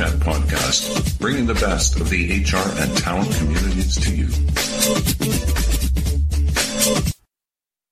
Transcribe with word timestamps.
Chat 0.00 0.12
podcast, 0.20 1.20
bringing 1.20 1.44
the 1.44 1.52
best 1.52 2.00
of 2.00 2.08
the 2.08 2.40
HR 2.40 2.80
and 2.80 2.96
talent 2.96 3.34
communities 3.34 3.96
to 4.00 4.16
you. 4.16 4.28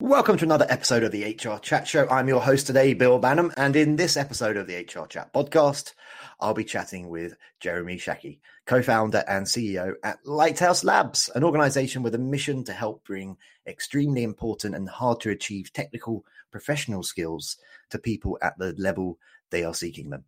Welcome 0.01 0.39
to 0.39 0.47
another 0.47 0.65
episode 0.71 1.03
of 1.03 1.13
the 1.13 1.25
HR 1.25 1.59
Chat 1.59 1.87
Show. 1.87 2.09
I'm 2.09 2.27
your 2.27 2.41
host 2.41 2.67
today, 2.67 2.95
Bill 2.95 3.21
Banham, 3.21 3.53
and 3.59 3.77
in 3.77 3.97
this 3.97 4.17
episode 4.17 4.57
of 4.57 4.67
the 4.67 4.77
HR 4.77 5.05
Chat 5.07 5.35
podcast, 5.35 5.93
I'll 6.41 6.55
be 6.55 6.65
chatting 6.65 7.11
with 7.11 7.37
Jeremy 7.61 7.99
Shaki, 7.99 8.39
co-founder 8.65 9.23
and 9.29 9.45
CEO 9.45 9.93
at 10.03 10.25
Lighthouse 10.25 10.85
Labs, 10.85 11.29
an 11.35 11.45
organization 11.45 12.03
with 12.03 12.15
a 12.15 12.19
mission 12.19 12.65
to 12.65 12.73
help 12.73 13.05
bring 13.05 13.37
extremely 13.67 14.23
important 14.23 14.75
and 14.75 14.89
hard 14.89 15.21
to 15.21 15.31
achieve 15.31 15.75
technical 15.75 16.25
professional 16.51 17.03
skills 17.03 17.59
to 17.91 17.99
people 17.99 18.39
at 18.41 18.57
the 18.57 18.75
level 18.79 19.19
they 19.51 19.63
are 19.63 19.75
seeking 19.75 20.09
them. 20.09 20.25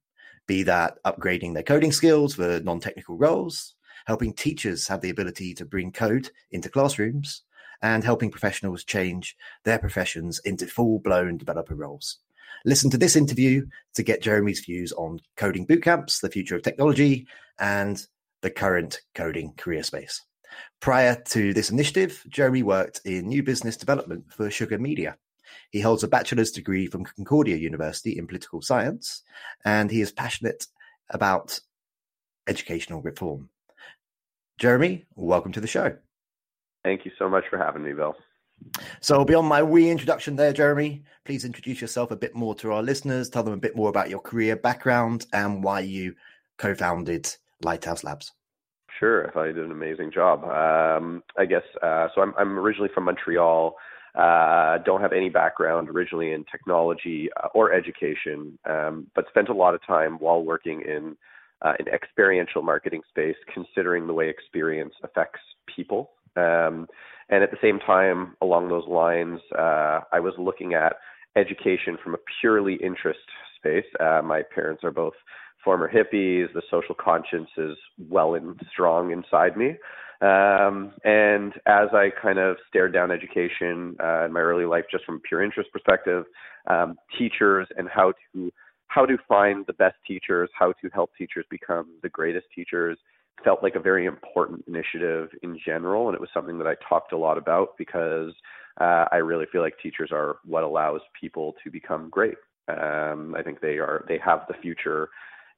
Be 0.50 0.64
that 0.64 0.98
upgrading 1.04 1.54
their 1.54 1.62
coding 1.62 1.92
skills 1.92 2.34
for 2.34 2.58
non-technical 2.58 3.16
roles, 3.16 3.76
helping 4.06 4.32
teachers 4.32 4.88
have 4.88 5.00
the 5.00 5.10
ability 5.10 5.54
to 5.54 5.64
bring 5.64 5.92
code 5.92 6.28
into 6.50 6.68
classrooms, 6.68 7.42
and 7.82 8.02
helping 8.02 8.32
professionals 8.32 8.82
change 8.82 9.36
their 9.62 9.78
professions 9.78 10.40
into 10.40 10.66
full 10.66 10.98
blown 10.98 11.38
developer 11.38 11.76
roles. 11.76 12.18
Listen 12.64 12.90
to 12.90 12.98
this 12.98 13.14
interview 13.14 13.64
to 13.94 14.02
get 14.02 14.22
Jeremy's 14.22 14.58
views 14.58 14.90
on 14.94 15.20
coding 15.36 15.68
bootcamps, 15.68 16.20
the 16.20 16.28
future 16.28 16.56
of 16.56 16.62
technology, 16.62 17.28
and 17.60 18.04
the 18.40 18.50
current 18.50 19.02
coding 19.14 19.52
career 19.56 19.84
space. 19.84 20.20
Prior 20.80 21.14
to 21.26 21.54
this 21.54 21.70
initiative, 21.70 22.24
Jeremy 22.28 22.64
worked 22.64 23.02
in 23.04 23.28
new 23.28 23.44
business 23.44 23.76
development 23.76 24.24
for 24.32 24.50
Sugar 24.50 24.80
Media. 24.80 25.16
He 25.70 25.80
holds 25.80 26.02
a 26.02 26.08
bachelor's 26.08 26.50
degree 26.50 26.86
from 26.86 27.04
Concordia 27.04 27.56
University 27.56 28.18
in 28.18 28.26
political 28.26 28.62
science, 28.62 29.22
and 29.64 29.90
he 29.90 30.00
is 30.00 30.12
passionate 30.12 30.66
about 31.10 31.60
educational 32.46 33.02
reform. 33.02 33.50
Jeremy, 34.58 35.06
welcome 35.14 35.52
to 35.52 35.60
the 35.60 35.66
show. 35.66 35.96
Thank 36.84 37.04
you 37.04 37.12
so 37.18 37.28
much 37.28 37.44
for 37.48 37.58
having 37.58 37.82
me, 37.82 37.92
Bill. 37.92 38.14
So, 39.00 39.24
beyond 39.24 39.48
my 39.48 39.62
wee 39.62 39.90
introduction 39.90 40.36
there, 40.36 40.52
Jeremy, 40.52 41.02
please 41.24 41.44
introduce 41.44 41.80
yourself 41.80 42.10
a 42.10 42.16
bit 42.16 42.34
more 42.34 42.54
to 42.56 42.72
our 42.72 42.82
listeners. 42.82 43.30
Tell 43.30 43.42
them 43.42 43.54
a 43.54 43.58
bit 43.58 43.76
more 43.76 43.88
about 43.88 44.10
your 44.10 44.20
career 44.20 44.56
background 44.56 45.26
and 45.32 45.64
why 45.64 45.80
you 45.80 46.14
co 46.58 46.74
founded 46.74 47.34
Lighthouse 47.62 48.04
Labs. 48.04 48.32
Sure, 48.98 49.26
I 49.26 49.30
thought 49.30 49.44
you 49.44 49.52
did 49.54 49.64
an 49.64 49.70
amazing 49.70 50.12
job. 50.12 50.44
Um, 50.44 51.22
I 51.38 51.46
guess 51.46 51.62
uh, 51.82 52.08
so. 52.14 52.20
I'm, 52.20 52.34
I'm 52.38 52.58
originally 52.58 52.90
from 52.92 53.04
Montreal. 53.04 53.76
Uh, 54.14 54.78
don't 54.84 55.00
have 55.00 55.12
any 55.12 55.28
background 55.28 55.88
originally 55.88 56.32
in 56.32 56.44
technology 56.50 57.28
uh, 57.42 57.48
or 57.54 57.72
education, 57.72 58.58
um, 58.68 59.06
but 59.14 59.26
spent 59.28 59.48
a 59.48 59.54
lot 59.54 59.74
of 59.74 59.86
time 59.86 60.18
while 60.18 60.42
working 60.42 60.82
in 60.82 61.16
uh, 61.62 61.72
an 61.78 61.86
experiential 61.88 62.62
marketing 62.62 63.02
space, 63.08 63.36
considering 63.52 64.06
the 64.06 64.12
way 64.12 64.28
experience 64.28 64.94
affects 65.04 65.40
people. 65.74 66.10
Um, 66.36 66.88
and 67.28 67.44
at 67.44 67.50
the 67.50 67.58
same 67.62 67.78
time, 67.78 68.36
along 68.40 68.68
those 68.68 68.86
lines, 68.88 69.40
uh, 69.56 70.00
I 70.12 70.20
was 70.20 70.34
looking 70.38 70.74
at 70.74 70.94
education 71.36 71.96
from 72.02 72.14
a 72.14 72.18
purely 72.40 72.74
interest 72.74 73.20
space. 73.56 73.84
Uh, 74.00 74.20
my 74.24 74.42
parents 74.54 74.82
are 74.82 74.90
both 74.90 75.14
former 75.62 75.88
hippies. 75.88 76.52
The 76.54 76.62
social 76.70 76.94
conscience 76.94 77.50
is 77.56 77.76
well 78.08 78.34
and 78.34 78.60
strong 78.72 79.12
inside 79.12 79.56
me. 79.56 79.76
Um, 80.20 80.92
and 81.04 81.54
as 81.66 81.88
I 81.94 82.10
kind 82.20 82.38
of 82.38 82.56
stared 82.68 82.92
down 82.92 83.10
education 83.10 83.96
uh, 84.02 84.26
in 84.26 84.32
my 84.32 84.40
early 84.40 84.66
life, 84.66 84.84
just 84.90 85.04
from 85.04 85.16
a 85.16 85.20
pure 85.20 85.42
interest 85.42 85.70
perspective, 85.72 86.24
um, 86.66 86.96
teachers 87.18 87.66
and 87.76 87.88
how 87.88 88.12
to 88.34 88.52
how 88.88 89.06
to 89.06 89.16
find 89.28 89.64
the 89.66 89.72
best 89.74 89.94
teachers, 90.06 90.50
how 90.58 90.72
to 90.72 90.90
help 90.92 91.10
teachers 91.16 91.46
become 91.48 91.86
the 92.02 92.08
greatest 92.08 92.46
teachers, 92.52 92.98
felt 93.44 93.62
like 93.62 93.76
a 93.76 93.80
very 93.80 94.04
important 94.04 94.64
initiative 94.66 95.28
in 95.42 95.58
general, 95.64 96.08
and 96.08 96.14
it 96.14 96.20
was 96.20 96.28
something 96.34 96.58
that 96.58 96.66
I 96.66 96.74
talked 96.88 97.12
a 97.12 97.16
lot 97.16 97.38
about 97.38 97.78
because 97.78 98.32
uh, 98.80 99.04
I 99.12 99.16
really 99.16 99.46
feel 99.52 99.62
like 99.62 99.74
teachers 99.82 100.10
are 100.12 100.36
what 100.44 100.64
allows 100.64 101.00
people 101.18 101.54
to 101.62 101.70
become 101.70 102.10
great. 102.10 102.34
Um, 102.68 103.34
I 103.36 103.42
think 103.42 103.60
they 103.60 103.78
are 103.78 104.04
they 104.08 104.18
have 104.24 104.40
the 104.48 104.54
future 104.60 105.08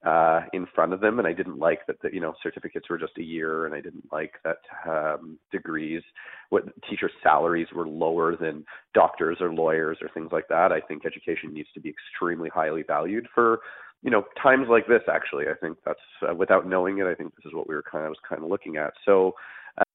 uh, 0.04 0.42
in 0.52 0.66
front 0.74 0.92
of 0.92 1.00
them, 1.00 1.18
and 1.18 1.28
I 1.28 1.32
didn't 1.32 1.58
like 1.58 1.86
that 1.86 2.00
the 2.02 2.12
you 2.12 2.20
know 2.20 2.34
certificates 2.42 2.88
were 2.90 2.98
just 2.98 3.18
a 3.18 3.22
year, 3.22 3.66
and 3.66 3.74
I 3.74 3.80
didn't 3.80 4.10
like 4.12 4.34
that 4.44 4.58
um, 4.88 5.38
degrees, 5.50 6.02
what 6.50 6.64
teacher 6.88 7.10
salaries 7.22 7.68
were 7.74 7.86
lower 7.86 8.36
than 8.36 8.64
doctors 8.94 9.38
or 9.40 9.52
lawyers 9.52 9.98
or 10.02 10.08
things 10.08 10.30
like 10.32 10.48
that. 10.48 10.72
I 10.72 10.80
think 10.80 11.06
education 11.06 11.52
needs 11.52 11.68
to 11.74 11.80
be 11.80 11.90
extremely 11.90 12.48
highly 12.48 12.82
valued 12.82 13.26
for 13.34 13.60
you 14.02 14.10
know 14.10 14.24
times 14.42 14.66
like 14.68 14.86
this 14.86 15.02
actually 15.08 15.44
i 15.46 15.54
think 15.60 15.78
that's 15.86 16.00
uh, 16.28 16.34
without 16.34 16.68
knowing 16.68 16.98
it 16.98 17.06
i 17.06 17.14
think 17.14 17.34
this 17.36 17.46
is 17.46 17.54
what 17.54 17.68
we 17.68 17.74
were 17.74 17.84
kind 17.88 18.04
of 18.04 18.10
was 18.10 18.18
kind 18.28 18.42
of 18.42 18.48
looking 18.48 18.76
at 18.76 18.92
so 19.04 19.32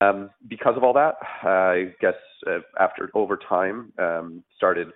um, 0.02 0.30
because 0.48 0.76
of 0.78 0.84
all 0.84 0.94
that 0.94 1.16
i 1.44 1.94
guess 2.00 2.14
uh, 2.48 2.60
after 2.80 3.12
over 3.14 3.38
time 3.38 3.92
um, 4.00 4.44
started 4.56 4.88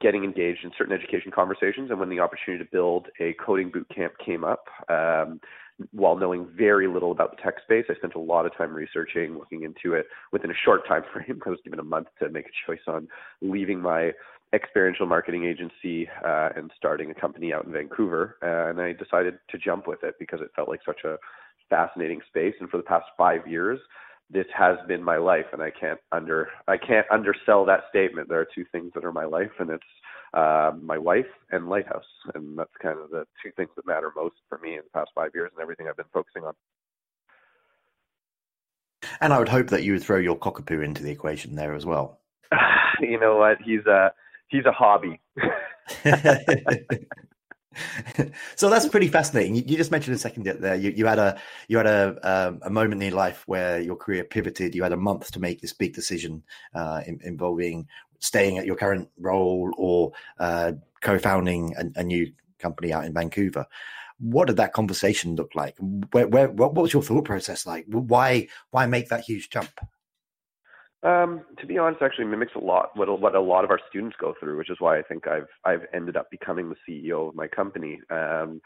getting 0.00 0.24
engaged 0.24 0.64
in 0.64 0.70
certain 0.76 0.94
education 0.94 1.30
conversations 1.30 1.90
and 1.90 1.98
when 1.98 2.08
the 2.08 2.20
opportunity 2.20 2.62
to 2.62 2.70
build 2.70 3.06
a 3.20 3.34
coding 3.44 3.70
boot 3.70 3.86
camp 3.94 4.12
came 4.24 4.44
up 4.44 4.64
um, 4.88 5.40
while 5.92 6.16
knowing 6.16 6.46
very 6.56 6.88
little 6.88 7.12
about 7.12 7.30
the 7.30 7.42
tech 7.42 7.54
space 7.62 7.84
i 7.88 7.94
spent 7.94 8.14
a 8.14 8.18
lot 8.18 8.46
of 8.46 8.56
time 8.56 8.72
researching 8.72 9.38
looking 9.38 9.62
into 9.62 9.94
it 9.94 10.06
within 10.32 10.50
a 10.50 10.54
short 10.64 10.86
time 10.88 11.02
frame 11.12 11.40
i 11.46 11.50
was 11.50 11.58
given 11.64 11.78
a 11.78 11.84
month 11.84 12.08
to 12.18 12.28
make 12.30 12.46
a 12.46 12.70
choice 12.70 12.80
on 12.86 13.08
leaving 13.40 13.80
my 13.80 14.12
experiential 14.54 15.06
marketing 15.06 15.44
agency 15.44 16.08
uh, 16.24 16.50
and 16.56 16.70
starting 16.76 17.10
a 17.10 17.14
company 17.14 17.52
out 17.52 17.66
in 17.66 17.72
Vancouver. 17.72 18.36
Uh, 18.42 18.70
and 18.70 18.80
I 18.80 18.92
decided 18.92 19.38
to 19.50 19.58
jump 19.58 19.86
with 19.86 20.02
it 20.02 20.14
because 20.18 20.40
it 20.40 20.50
felt 20.56 20.68
like 20.68 20.80
such 20.86 21.04
a 21.04 21.16
fascinating 21.68 22.20
space. 22.28 22.54
And 22.60 22.70
for 22.70 22.78
the 22.78 22.82
past 22.82 23.04
five 23.16 23.46
years, 23.46 23.78
this 24.30 24.46
has 24.56 24.76
been 24.86 25.02
my 25.02 25.16
life, 25.16 25.46
and 25.52 25.62
I 25.62 25.70
can't 25.70 26.00
under 26.12 26.48
I 26.66 26.76
can't 26.76 27.06
undersell 27.10 27.64
that 27.66 27.84
statement. 27.90 28.28
There 28.28 28.40
are 28.40 28.48
two 28.54 28.64
things 28.72 28.92
that 28.94 29.04
are 29.04 29.12
my 29.12 29.24
life, 29.24 29.52
and 29.58 29.70
it's 29.70 29.82
uh, 30.34 30.72
my 30.80 30.98
wife 30.98 31.26
and 31.50 31.68
Lighthouse, 31.68 32.04
and 32.34 32.58
that's 32.58 32.70
kind 32.82 32.98
of 32.98 33.10
the 33.10 33.24
two 33.42 33.50
things 33.56 33.70
that 33.76 33.86
matter 33.86 34.12
most 34.14 34.36
for 34.48 34.58
me 34.58 34.74
in 34.74 34.82
the 34.84 34.90
past 34.98 35.10
five 35.14 35.30
years, 35.34 35.50
and 35.54 35.62
everything 35.62 35.88
I've 35.88 35.96
been 35.96 36.04
focusing 36.12 36.44
on. 36.44 36.54
And 39.20 39.32
I 39.32 39.38
would 39.38 39.48
hope 39.48 39.68
that 39.68 39.82
you 39.82 39.92
would 39.92 40.02
throw 40.02 40.18
your 40.18 40.38
cockapoo 40.38 40.84
into 40.84 41.02
the 41.02 41.10
equation 41.10 41.54
there 41.54 41.74
as 41.74 41.86
well. 41.86 42.18
you 43.00 43.18
know 43.18 43.36
what? 43.36 43.58
He's 43.64 43.86
uh 43.86 44.10
he's 44.48 44.64
a 44.66 44.72
hobby. 44.72 45.20
so 48.56 48.70
that's 48.70 48.88
pretty 48.88 49.08
fascinating. 49.08 49.54
You, 49.54 49.62
you, 49.66 49.76
just 49.76 49.90
mentioned 49.90 50.16
a 50.16 50.18
second 50.18 50.44
there. 50.44 50.74
You, 50.74 50.90
you 50.90 51.06
had 51.06 51.18
a 51.18 51.40
you 51.68 51.76
had 51.76 51.86
a 51.86 52.18
um, 52.22 52.60
a 52.62 52.70
moment 52.70 53.02
in 53.02 53.08
your 53.08 53.16
life 53.16 53.42
where 53.46 53.80
your 53.80 53.96
career 53.96 54.24
pivoted. 54.24 54.74
You 54.74 54.82
had 54.82 54.92
a 54.92 54.96
month 54.96 55.30
to 55.32 55.40
make 55.40 55.60
this 55.60 55.72
big 55.72 55.94
decision 55.94 56.42
uh, 56.74 57.02
in, 57.06 57.20
involving 57.22 57.86
staying 58.20 58.58
at 58.58 58.66
your 58.66 58.76
current 58.76 59.08
role 59.18 59.72
or 59.76 60.12
uh, 60.38 60.72
co-founding 61.00 61.74
a, 61.78 62.00
a, 62.00 62.02
new 62.02 62.32
company 62.58 62.92
out 62.92 63.04
in 63.04 63.14
Vancouver. 63.14 63.64
What 64.18 64.48
did 64.48 64.56
that 64.56 64.72
conversation 64.72 65.36
look 65.36 65.54
like? 65.54 65.76
Where, 66.10 66.26
where, 66.26 66.48
what, 66.48 66.74
what 66.74 66.82
was 66.82 66.92
your 66.92 67.02
thought 67.02 67.24
process 67.24 67.64
like? 67.66 67.84
Why 67.88 68.48
why 68.70 68.86
make 68.86 69.08
that 69.10 69.24
huge 69.24 69.50
jump? 69.50 69.70
Um, 71.04 71.42
to 71.60 71.66
be 71.66 71.78
honest, 71.78 72.02
actually 72.02 72.24
mimics 72.24 72.52
a 72.56 72.58
lot 72.58 72.90
what 72.96 73.20
what 73.20 73.34
a 73.34 73.40
lot 73.40 73.64
of 73.64 73.70
our 73.70 73.78
students 73.88 74.16
go 74.20 74.34
through, 74.40 74.58
which 74.58 74.70
is 74.70 74.78
why 74.80 74.98
I 74.98 75.02
think 75.02 75.28
I've 75.28 75.46
I've 75.64 75.86
ended 75.94 76.16
up 76.16 76.30
becoming 76.30 76.70
the 76.70 76.76
CEO 76.88 77.28
of 77.28 77.34
my 77.34 77.46
company. 77.46 78.00
Um, 78.10 78.60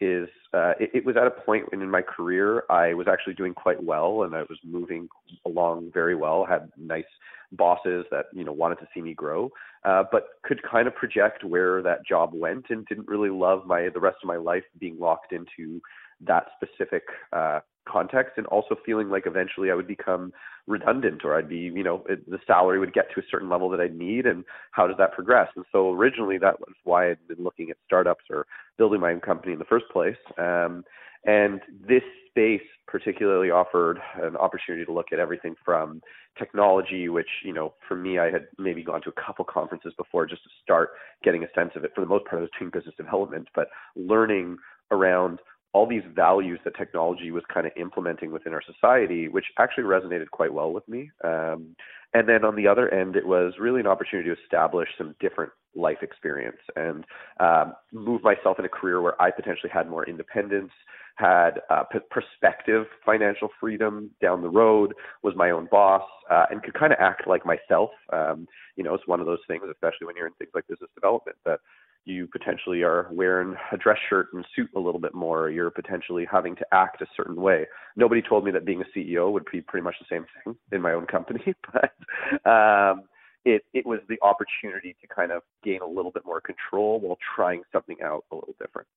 is 0.00 0.28
uh, 0.54 0.74
it, 0.78 0.90
it 0.94 1.04
was 1.04 1.16
at 1.16 1.26
a 1.26 1.30
point 1.30 1.64
in 1.72 1.90
my 1.90 2.02
career 2.02 2.62
I 2.70 2.94
was 2.94 3.08
actually 3.08 3.34
doing 3.34 3.52
quite 3.52 3.82
well 3.82 4.22
and 4.22 4.34
I 4.34 4.42
was 4.42 4.58
moving 4.64 5.08
along 5.44 5.90
very 5.92 6.14
well. 6.14 6.44
Had 6.44 6.70
nice 6.76 7.04
bosses 7.52 8.04
that 8.10 8.26
you 8.32 8.44
know 8.44 8.52
wanted 8.52 8.76
to 8.76 8.88
see 8.94 9.00
me 9.00 9.14
grow, 9.14 9.50
uh, 9.84 10.04
but 10.12 10.24
could 10.44 10.62
kind 10.62 10.86
of 10.86 10.94
project 10.94 11.42
where 11.42 11.82
that 11.82 12.06
job 12.06 12.32
went 12.34 12.66
and 12.68 12.86
didn't 12.86 13.08
really 13.08 13.30
love 13.30 13.66
my 13.66 13.88
the 13.92 14.00
rest 14.00 14.18
of 14.22 14.28
my 14.28 14.36
life 14.36 14.64
being 14.78 14.98
locked 14.98 15.32
into 15.32 15.80
that 16.20 16.46
specific 16.56 17.04
uh, 17.32 17.60
context 17.90 18.34
and 18.36 18.46
also 18.46 18.76
feeling 18.84 19.08
like 19.08 19.24
eventually 19.26 19.70
I 19.70 19.74
would 19.74 19.86
become 19.86 20.32
redundant 20.66 21.24
or 21.24 21.36
I'd 21.36 21.48
be, 21.48 21.56
you 21.56 21.82
know, 21.82 22.04
it, 22.08 22.28
the 22.30 22.38
salary 22.46 22.78
would 22.78 22.92
get 22.92 23.06
to 23.14 23.20
a 23.20 23.24
certain 23.30 23.48
level 23.48 23.68
that 23.70 23.80
I'd 23.80 23.96
need 23.96 24.26
and 24.26 24.44
how 24.72 24.86
does 24.86 24.96
that 24.98 25.12
progress? 25.12 25.48
And 25.56 25.64
so 25.72 25.92
originally 25.92 26.38
that 26.38 26.60
was 26.60 26.74
why 26.84 27.10
I'd 27.10 27.28
been 27.28 27.42
looking 27.42 27.70
at 27.70 27.76
startups 27.86 28.24
or 28.30 28.46
building 28.76 29.00
my 29.00 29.12
own 29.12 29.20
company 29.20 29.52
in 29.52 29.58
the 29.58 29.64
first 29.64 29.86
place. 29.92 30.16
Um, 30.36 30.84
and 31.24 31.60
this 31.88 32.02
space 32.30 32.62
particularly 32.86 33.50
offered 33.50 33.98
an 34.22 34.36
opportunity 34.36 34.84
to 34.84 34.92
look 34.92 35.12
at 35.12 35.18
everything 35.18 35.54
from 35.64 36.00
technology, 36.38 37.08
which, 37.08 37.28
you 37.44 37.52
know, 37.52 37.74
for 37.86 37.96
me, 37.96 38.18
I 38.18 38.30
had 38.30 38.46
maybe 38.58 38.82
gone 38.82 39.02
to 39.02 39.10
a 39.10 39.26
couple 39.26 39.44
conferences 39.44 39.92
before 39.96 40.26
just 40.26 40.44
to 40.44 40.50
start 40.62 40.90
getting 41.22 41.42
a 41.44 41.48
sense 41.54 41.72
of 41.74 41.84
it. 41.84 41.92
For 41.94 42.00
the 42.00 42.06
most 42.06 42.26
part, 42.26 42.38
I 42.38 42.42
was 42.42 42.50
doing 42.58 42.70
business 42.70 42.94
development, 42.96 43.48
but 43.54 43.68
learning 43.96 44.58
around 44.90 45.40
all 45.72 45.86
these 45.86 46.02
values 46.14 46.58
that 46.64 46.76
technology 46.76 47.30
was 47.30 47.42
kind 47.52 47.66
of 47.66 47.72
implementing 47.76 48.32
within 48.32 48.52
our 48.54 48.62
society, 48.62 49.28
which 49.28 49.46
actually 49.58 49.84
resonated 49.84 50.30
quite 50.30 50.52
well 50.52 50.72
with 50.72 50.86
me. 50.88 51.10
Um, 51.22 51.76
and 52.14 52.28
then 52.28 52.44
on 52.44 52.56
the 52.56 52.66
other 52.66 52.92
end, 52.92 53.16
it 53.16 53.26
was 53.26 53.54
really 53.60 53.80
an 53.80 53.86
opportunity 53.86 54.30
to 54.30 54.36
establish 54.42 54.88
some 54.96 55.14
different 55.20 55.52
life 55.74 55.98
experience 56.02 56.56
and 56.74 57.04
um, 57.40 57.74
move 57.92 58.22
myself 58.22 58.58
in 58.58 58.64
a 58.64 58.68
career 58.68 59.02
where 59.02 59.20
I 59.20 59.30
potentially 59.30 59.70
had 59.72 59.90
more 59.90 60.08
independence, 60.08 60.70
had 61.16 61.60
uh, 61.68 61.84
p- 61.84 61.98
prospective 62.10 62.86
financial 63.04 63.48
freedom 63.60 64.10
down 64.22 64.40
the 64.40 64.48
road, 64.48 64.94
was 65.22 65.34
my 65.36 65.50
own 65.50 65.68
boss, 65.70 66.02
uh, 66.30 66.46
and 66.50 66.62
could 66.62 66.74
kind 66.74 66.92
of 66.92 66.98
act 66.98 67.26
like 67.26 67.44
myself. 67.44 67.90
Um, 68.10 68.48
you 68.76 68.84
know, 68.84 68.94
it's 68.94 69.06
one 69.06 69.20
of 69.20 69.26
those 69.26 69.38
things, 69.46 69.62
especially 69.70 70.06
when 70.06 70.16
you're 70.16 70.26
in 70.28 70.32
things 70.34 70.52
like 70.54 70.66
business 70.66 70.90
development, 70.94 71.36
that 71.44 71.60
you 72.04 72.26
potentially 72.26 72.82
are 72.82 73.08
wearing 73.12 73.54
a 73.72 73.76
dress 73.76 73.98
shirt 74.08 74.28
and 74.32 74.44
suit 74.56 74.70
a 74.74 74.80
little 74.80 75.00
bit 75.00 75.14
more. 75.14 75.50
You're 75.50 75.70
potentially 75.70 76.26
having 76.30 76.56
to 76.56 76.66
act 76.72 77.02
a 77.02 77.06
certain 77.16 77.36
way. 77.36 77.66
Nobody 77.96 78.22
told 78.22 78.44
me 78.44 78.50
that 78.52 78.64
being 78.64 78.82
a 78.82 78.98
CEO 78.98 79.30
would 79.32 79.44
be 79.52 79.60
pretty 79.60 79.84
much 79.84 79.96
the 80.00 80.06
same 80.10 80.26
thing 80.44 80.56
in 80.72 80.80
my 80.80 80.92
own 80.92 81.06
company, 81.06 81.54
but 81.72 82.50
um, 82.50 83.02
it 83.44 83.62
it 83.74 83.86
was 83.86 84.00
the 84.08 84.18
opportunity 84.22 84.96
to 85.00 85.06
kind 85.06 85.32
of 85.32 85.42
gain 85.62 85.80
a 85.82 85.86
little 85.86 86.10
bit 86.10 86.24
more 86.24 86.40
control 86.40 87.00
while 87.00 87.18
trying 87.36 87.62
something 87.72 87.96
out 88.02 88.24
a 88.32 88.34
little 88.34 88.54
different. 88.60 88.88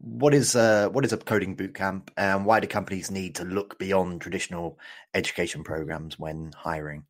What 0.00 0.34
is 0.34 0.54
uh, 0.54 0.88
what 0.90 1.04
is 1.04 1.12
a 1.12 1.16
coding 1.16 1.56
bootcamp, 1.56 2.08
and 2.16 2.46
why 2.46 2.60
do 2.60 2.66
companies 2.66 3.10
need 3.10 3.34
to 3.36 3.44
look 3.44 3.78
beyond 3.78 4.20
traditional 4.20 4.78
education 5.14 5.64
programs 5.64 6.18
when 6.18 6.52
hiring? 6.56 7.04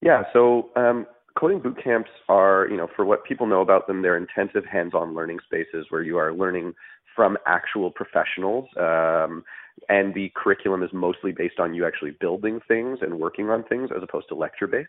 Yeah, 0.00 0.24
so 0.32 0.70
um, 0.74 1.06
coding 1.38 1.60
boot 1.60 1.78
camps 1.82 2.10
are, 2.28 2.66
you 2.70 2.76
know, 2.76 2.88
for 2.94 3.04
what 3.04 3.24
people 3.24 3.46
know 3.46 3.60
about 3.60 3.86
them, 3.86 4.02
they're 4.02 4.16
intensive 4.16 4.64
hands-on 4.64 5.14
learning 5.14 5.38
spaces 5.44 5.86
where 5.90 6.02
you 6.02 6.18
are 6.18 6.32
learning 6.32 6.74
from 7.14 7.36
actual 7.46 7.90
professionals. 7.90 8.68
Um, 8.76 9.44
and 9.88 10.14
the 10.14 10.30
curriculum 10.34 10.82
is 10.82 10.90
mostly 10.92 11.32
based 11.32 11.58
on 11.58 11.74
you 11.74 11.86
actually 11.86 12.16
building 12.20 12.60
things 12.68 12.98
and 13.02 13.18
working 13.18 13.50
on 13.50 13.64
things 13.64 13.90
as 13.94 14.02
opposed 14.02 14.28
to 14.28 14.34
lecture-based. 14.34 14.88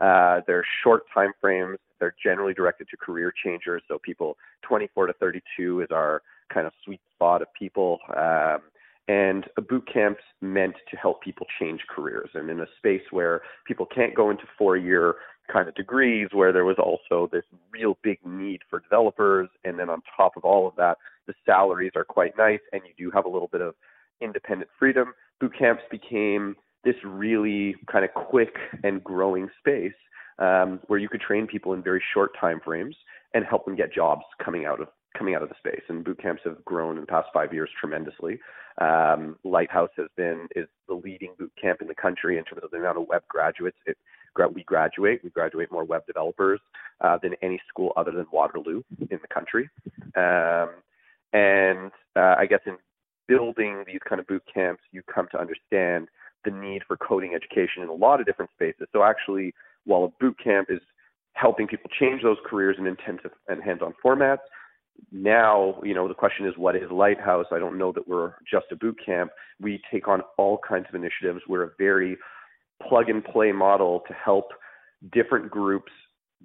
Uh, 0.00 0.40
they're 0.46 0.64
short 0.82 1.02
time 1.12 1.32
frames. 1.40 1.78
They're 1.98 2.14
generally 2.22 2.54
directed 2.54 2.88
to 2.88 2.96
career 2.96 3.32
changers. 3.44 3.82
So 3.86 3.98
people 4.02 4.36
24 4.62 5.08
to 5.08 5.12
32 5.14 5.82
is 5.82 5.88
our 5.90 6.22
kind 6.52 6.66
of 6.66 6.72
sweet 6.84 7.00
spot 7.14 7.42
of 7.42 7.48
people. 7.58 7.98
Um, 8.16 8.60
and 9.08 9.44
a 9.56 9.60
boot 9.60 9.88
camp's 9.92 10.22
meant 10.40 10.76
to 10.90 10.96
help 10.96 11.22
people 11.22 11.46
change 11.58 11.80
careers. 11.94 12.30
And 12.34 12.48
in 12.48 12.60
a 12.60 12.66
space 12.78 13.02
where 13.10 13.42
people 13.66 13.84
can't 13.84 14.14
go 14.14 14.30
into 14.30 14.44
four 14.56 14.76
year 14.76 15.16
kind 15.52 15.68
of 15.68 15.74
degrees, 15.74 16.28
where 16.32 16.52
there 16.52 16.64
was 16.64 16.76
also 16.78 17.28
this 17.32 17.44
real 17.70 17.96
big 18.02 18.18
need 18.24 18.60
for 18.68 18.80
developers. 18.80 19.48
And 19.64 19.78
then 19.78 19.90
on 19.90 20.02
top 20.16 20.36
of 20.36 20.44
all 20.44 20.66
of 20.66 20.74
that, 20.76 20.98
the 21.26 21.34
salaries 21.46 21.92
are 21.96 22.04
quite 22.04 22.36
nice 22.36 22.60
and 22.72 22.82
you 22.84 22.92
do 22.96 23.10
have 23.14 23.24
a 23.24 23.28
little 23.28 23.48
bit 23.48 23.60
of 23.60 23.74
independent 24.20 24.70
freedom. 24.78 25.12
Boot 25.40 25.52
camps 25.58 25.82
became 25.90 26.56
this 26.84 26.96
really 27.04 27.76
kind 27.90 28.04
of 28.04 28.10
quick 28.14 28.56
and 28.82 29.02
growing 29.04 29.48
space 29.58 29.92
um, 30.38 30.80
where 30.86 30.98
you 30.98 31.08
could 31.08 31.20
train 31.20 31.46
people 31.46 31.72
in 31.72 31.82
very 31.82 32.02
short 32.14 32.30
time 32.40 32.60
frames 32.64 32.96
and 33.34 33.44
help 33.44 33.64
them 33.64 33.76
get 33.76 33.92
jobs 33.92 34.22
coming 34.42 34.64
out 34.64 34.80
of 34.80 34.88
coming 35.16 35.34
out 35.34 35.42
of 35.42 35.48
the 35.48 35.54
space. 35.58 35.82
And 35.88 36.04
boot 36.04 36.20
camps 36.22 36.42
have 36.44 36.64
grown 36.64 36.96
in 36.96 37.00
the 37.02 37.06
past 37.06 37.28
five 37.34 37.52
years 37.52 37.68
tremendously. 37.78 38.38
Um, 38.80 39.36
Lighthouse 39.44 39.90
has 39.96 40.06
been 40.16 40.46
is 40.54 40.66
the 40.88 40.94
leading 40.94 41.34
boot 41.38 41.52
camp 41.60 41.82
in 41.82 41.88
the 41.88 41.94
country 41.94 42.38
in 42.38 42.44
terms 42.44 42.62
of 42.62 42.70
the 42.70 42.78
amount 42.78 42.98
of 42.98 43.08
web 43.08 43.22
graduates. 43.28 43.76
It, 43.86 43.96
we 44.54 44.64
graduate. 44.64 45.20
We 45.22 45.30
graduate 45.30 45.70
more 45.70 45.84
web 45.84 46.06
developers 46.06 46.60
uh, 47.00 47.18
than 47.22 47.34
any 47.42 47.60
school 47.68 47.92
other 47.96 48.10
than 48.10 48.26
Waterloo 48.32 48.82
in 49.10 49.18
the 49.20 49.28
country. 49.32 49.68
Um, 50.16 50.70
and 51.32 51.92
uh, 52.16 52.34
I 52.38 52.46
guess 52.46 52.60
in 52.66 52.76
building 53.28 53.84
these 53.86 54.00
kind 54.08 54.20
of 54.20 54.26
boot 54.26 54.42
camps, 54.52 54.82
you 54.92 55.02
come 55.12 55.28
to 55.32 55.40
understand 55.40 56.08
the 56.44 56.50
need 56.50 56.82
for 56.86 56.96
coding 56.96 57.34
education 57.34 57.82
in 57.82 57.88
a 57.88 57.94
lot 57.94 58.20
of 58.20 58.26
different 58.26 58.50
spaces. 58.52 58.88
So 58.92 59.02
actually, 59.02 59.54
while 59.84 60.04
a 60.04 60.08
boot 60.22 60.36
camp 60.42 60.68
is 60.70 60.80
helping 61.34 61.66
people 61.66 61.90
change 61.98 62.22
those 62.22 62.38
careers 62.46 62.76
in 62.78 62.86
intensive 62.86 63.30
and 63.48 63.62
hands-on 63.62 63.94
formats, 64.04 64.38
now, 65.12 65.80
you 65.82 65.94
know, 65.94 66.08
the 66.08 66.14
question 66.14 66.46
is 66.46 66.54
what 66.56 66.76
is 66.76 66.90
Lighthouse? 66.90 67.46
I 67.52 67.58
don't 67.58 67.78
know 67.78 67.92
that 67.92 68.06
we're 68.06 68.34
just 68.50 68.66
a 68.70 68.76
boot 68.76 68.98
camp. 69.04 69.30
We 69.60 69.80
take 69.90 70.08
on 70.08 70.22
all 70.36 70.58
kinds 70.66 70.86
of 70.88 70.94
initiatives. 70.94 71.40
We're 71.48 71.64
a 71.64 71.70
very 71.78 72.18
plug 72.88 73.08
and 73.08 73.24
play 73.24 73.52
model 73.52 74.02
to 74.08 74.14
help 74.14 74.50
different 75.12 75.50
groups 75.50 75.92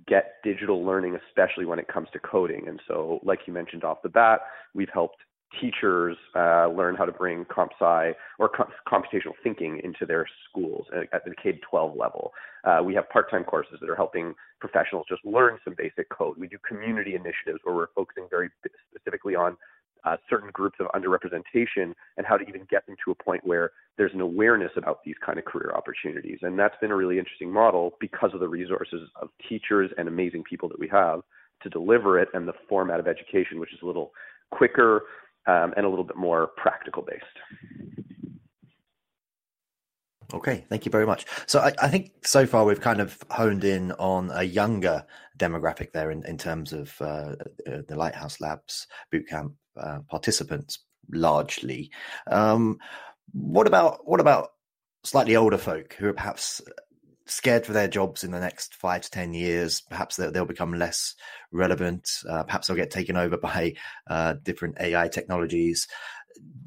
get 0.07 0.35
digital 0.43 0.85
learning, 0.85 1.17
especially 1.27 1.65
when 1.65 1.79
it 1.79 1.87
comes 1.87 2.07
to 2.13 2.19
coding. 2.19 2.67
And 2.67 2.81
so, 2.87 3.19
like 3.23 3.39
you 3.47 3.53
mentioned 3.53 3.83
off 3.83 4.01
the 4.03 4.09
bat, 4.09 4.41
we've 4.73 4.89
helped 4.93 5.17
teachers 5.61 6.17
uh, 6.35 6.67
learn 6.67 6.95
how 6.95 7.05
to 7.05 7.11
bring 7.11 7.45
comp 7.45 7.71
sci 7.79 8.13
or 8.39 8.49
com- 8.49 8.71
computational 8.87 9.33
thinking 9.43 9.79
into 9.83 10.05
their 10.05 10.27
schools 10.49 10.85
at, 10.93 11.13
at 11.13 11.23
the 11.25 11.33
K 11.41 11.59
12 11.69 11.95
level. 11.95 12.31
Uh, 12.63 12.81
we 12.83 12.93
have 12.95 13.09
part 13.09 13.29
time 13.29 13.43
courses 13.43 13.77
that 13.79 13.89
are 13.89 13.95
helping 13.95 14.33
professionals 14.59 15.05
just 15.07 15.23
learn 15.23 15.57
some 15.63 15.75
basic 15.77 16.09
code. 16.09 16.35
We 16.37 16.47
do 16.47 16.57
community 16.67 17.15
initiatives 17.15 17.59
where 17.63 17.75
we're 17.75 17.87
focusing 17.95 18.27
very 18.29 18.49
specifically 18.93 19.35
on 19.35 19.55
uh, 20.05 20.17
certain 20.29 20.49
groups 20.53 20.77
of 20.79 20.87
underrepresentation 20.87 21.93
and 22.17 22.25
how 22.25 22.37
to 22.37 22.45
even 22.47 22.65
get 22.69 22.85
them 22.85 22.95
to 23.03 23.11
a 23.11 23.15
point 23.15 23.45
where 23.45 23.71
there's 23.97 24.13
an 24.13 24.21
awareness 24.21 24.71
about 24.77 24.99
these 25.03 25.15
kind 25.25 25.39
of 25.39 25.45
career 25.45 25.71
opportunities. 25.75 26.39
And 26.41 26.57
that's 26.57 26.75
been 26.79 26.91
a 26.91 26.95
really 26.95 27.17
interesting 27.17 27.51
model 27.51 27.93
because 27.99 28.31
of 28.33 28.39
the 28.39 28.47
resources 28.47 29.09
of 29.21 29.29
teachers 29.49 29.91
and 29.97 30.07
amazing 30.07 30.43
people 30.43 30.69
that 30.69 30.79
we 30.79 30.87
have 30.89 31.21
to 31.63 31.69
deliver 31.69 32.19
it 32.19 32.29
and 32.33 32.47
the 32.47 32.53
format 32.69 32.99
of 32.99 33.07
education, 33.07 33.59
which 33.59 33.73
is 33.73 33.79
a 33.81 33.85
little 33.85 34.11
quicker, 34.51 35.03
um, 35.47 35.73
and 35.75 35.85
a 35.85 35.89
little 35.89 36.05
bit 36.05 36.17
more 36.17 36.47
practical 36.57 37.03
based. 37.03 37.25
Okay, 40.33 40.65
thank 40.69 40.85
you 40.85 40.91
very 40.91 41.05
much. 41.05 41.25
So 41.45 41.59
I, 41.59 41.73
I, 41.79 41.87
think 41.87 42.11
so 42.23 42.47
far 42.47 42.65
we've 42.65 42.81
kind 42.81 42.99
of 42.99 43.17
honed 43.29 43.63
in 43.63 43.91
on 43.93 44.31
a 44.33 44.43
younger 44.43 45.05
demographic 45.37 45.91
there 45.91 46.09
in, 46.09 46.25
in 46.25 46.37
terms 46.37 46.73
of 46.73 46.99
uh, 46.99 47.35
uh 47.67 47.81
the 47.87 47.95
Lighthouse 47.95 48.41
Labs 48.41 48.87
bootcamp 49.13 49.53
uh, 49.77 49.99
participants, 50.09 50.79
largely. 51.11 51.91
Um, 52.27 52.77
what 53.31 53.67
about 53.67 54.07
what 54.07 54.19
about 54.19 54.49
slightly 55.03 55.35
older 55.35 55.57
folk 55.57 55.93
who 55.93 56.07
are 56.07 56.13
perhaps 56.13 56.61
scared 57.27 57.65
for 57.65 57.73
their 57.73 57.87
jobs 57.87 58.23
in 58.23 58.31
the 58.31 58.39
next 58.39 58.75
five 58.75 59.01
to 59.01 59.11
ten 59.11 59.33
years. 59.33 59.81
Perhaps 59.89 60.15
they'll, 60.15 60.31
they'll 60.31 60.45
become 60.45 60.73
less 60.73 61.15
relevant. 61.51 62.09
Uh, 62.27 62.43
perhaps 62.43 62.67
they'll 62.67 62.77
get 62.77 62.91
taken 62.91 63.17
over 63.17 63.37
by 63.37 63.73
uh, 64.09 64.35
different 64.43 64.77
AI 64.79 65.07
technologies. 65.07 65.87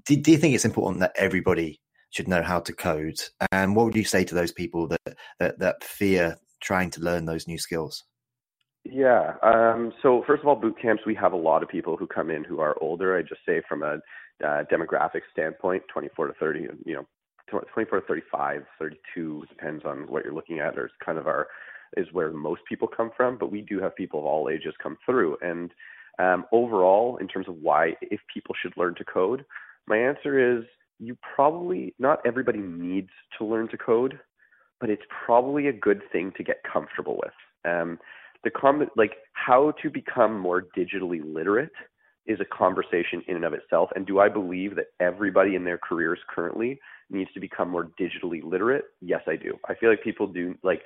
Do, 0.07 0.17
do, 0.17 0.31
you 0.31 0.39
think 0.39 0.55
it's 0.55 0.65
important 0.65 1.01
that 1.01 1.13
everybody 1.17 1.81
should 2.11 2.29
know 2.29 2.43
how 2.43 2.61
to 2.61 2.73
code? 2.73 3.21
And 3.53 3.77
what 3.77 3.87
would 3.87 3.97
you 3.97 4.05
say 4.05 4.25
to 4.25 4.35
those 4.35 4.53
people 4.53 4.89
that 4.89 5.17
that, 5.39 5.59
that 5.59 5.85
fear 5.85 6.39
trying 6.61 6.91
to 6.91 7.01
learn 7.01 7.27
those 7.27 7.47
new 7.47 7.59
skills? 7.59 8.05
Yeah. 8.91 9.35
Um, 9.43 9.93
so 10.03 10.25
first 10.27 10.43
of 10.43 10.49
all, 10.49 10.57
boot 10.57 10.77
camps, 10.81 11.03
we 11.07 11.15
have 11.15 11.33
a 11.33 11.37
lot 11.37 11.63
of 11.63 11.69
people 11.69 11.97
who 11.97 12.07
come 12.07 12.31
in 12.31 12.45
who 12.45 12.61
are 12.61 12.77
older. 12.81 13.17
I 13.17 13.23
just 13.23 13.41
say 13.47 13.63
from 13.69 13.83
a 13.83 13.99
uh, 14.45 14.65
demographic 14.73 15.23
standpoint, 15.33 15.83
24 15.93 16.29
to 16.29 16.33
30, 16.35 16.67
you 16.85 16.95
know, 16.95 17.07
24 17.51 18.01
to 18.01 18.07
35, 18.07 18.63
32 18.79 19.45
depends 19.49 19.85
on 19.85 20.07
what 20.09 20.25
you're 20.25 20.35
looking 20.35 20.61
at. 20.61 20.75
There's 20.75 20.91
kind 21.05 21.19
of 21.19 21.27
our 21.27 21.49
is 21.97 22.07
where 22.13 22.31
most 22.31 22.61
people 22.69 22.87
come 22.87 23.11
from, 23.17 23.39
but 23.39 23.51
we 23.51 23.63
do 23.63 23.81
have 23.81 23.97
people 23.97 24.21
of 24.21 24.27
all 24.27 24.51
ages 24.51 24.75
come 24.83 24.99
through. 25.07 25.39
And 25.41 25.71
um, 26.19 26.45
overall, 26.53 27.17
in 27.17 27.29
terms 27.29 27.49
of 27.49 27.57
why 27.63 27.95
if 28.03 28.21
people 28.33 28.55
should 28.61 28.77
learn 28.77 28.95
to 28.97 29.05
code, 29.05 29.45
my 29.87 29.97
answer 29.97 30.59
is 30.59 30.65
you 30.99 31.17
probably 31.35 31.95
not 31.99 32.21
everybody 32.27 32.59
needs 32.59 33.11
to 33.39 33.45
learn 33.45 33.69
to 33.69 33.79
code, 33.79 34.19
but 34.81 34.91
it's 34.91 35.03
probably 35.25 35.69
a 35.69 35.73
good 35.73 36.03
thing 36.13 36.33
to 36.37 36.45
get 36.45 36.63
comfortable 36.71 37.19
with. 37.23 37.33
Um, 37.65 37.99
the 38.45 38.51
com- 38.51 38.89
like 38.97 39.13
how 39.33 39.73
to 39.83 39.91
become 39.91 40.39
more 40.39 40.65
digitally 40.77 41.21
literate 41.25 41.73
is 42.27 42.39
a 42.41 42.45
conversation 42.45 43.23
in 43.27 43.37
and 43.37 43.45
of 43.45 43.55
itself. 43.55 43.89
And 43.97 44.07
do 44.07 44.21
I 44.21 44.29
believe 44.29 44.77
that 44.77 44.87
everybody 45.01 45.57
in 45.57 45.65
their 45.65 45.79
careers 45.79 46.19
currently 46.29 46.79
needs 47.11 47.33
to 47.33 47.41
become 47.41 47.71
more 47.71 47.91
digitally 47.99 48.45
literate? 48.45 48.85
Yes, 49.01 49.23
I 49.27 49.37
do. 49.37 49.59
I 49.67 49.75
feel 49.75 49.89
like 49.89 50.05
people 50.05 50.27
do 50.27 50.55
like 50.63 50.83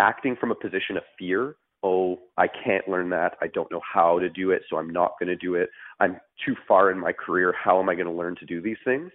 acting 0.00 0.36
from 0.40 0.50
a 0.50 0.54
position 0.54 0.96
of 0.96 1.02
fear. 1.18 1.56
Oh, 1.82 2.18
I 2.38 2.48
can't 2.48 2.88
learn 2.88 3.10
that. 3.10 3.34
I 3.42 3.48
don't 3.48 3.70
know 3.70 3.82
how 3.92 4.18
to 4.18 4.30
do 4.30 4.50
it, 4.50 4.62
so 4.68 4.78
I'm 4.78 4.90
not 4.90 5.12
going 5.20 5.28
to 5.28 5.36
do 5.36 5.54
it. 5.54 5.68
I'm 6.00 6.18
too 6.44 6.56
far 6.66 6.90
in 6.90 6.98
my 6.98 7.12
career. 7.12 7.54
How 7.62 7.78
am 7.78 7.90
I 7.90 7.94
going 7.94 8.06
to 8.06 8.12
learn 8.12 8.34
to 8.36 8.46
do 8.46 8.62
these 8.62 8.78
things? 8.84 9.10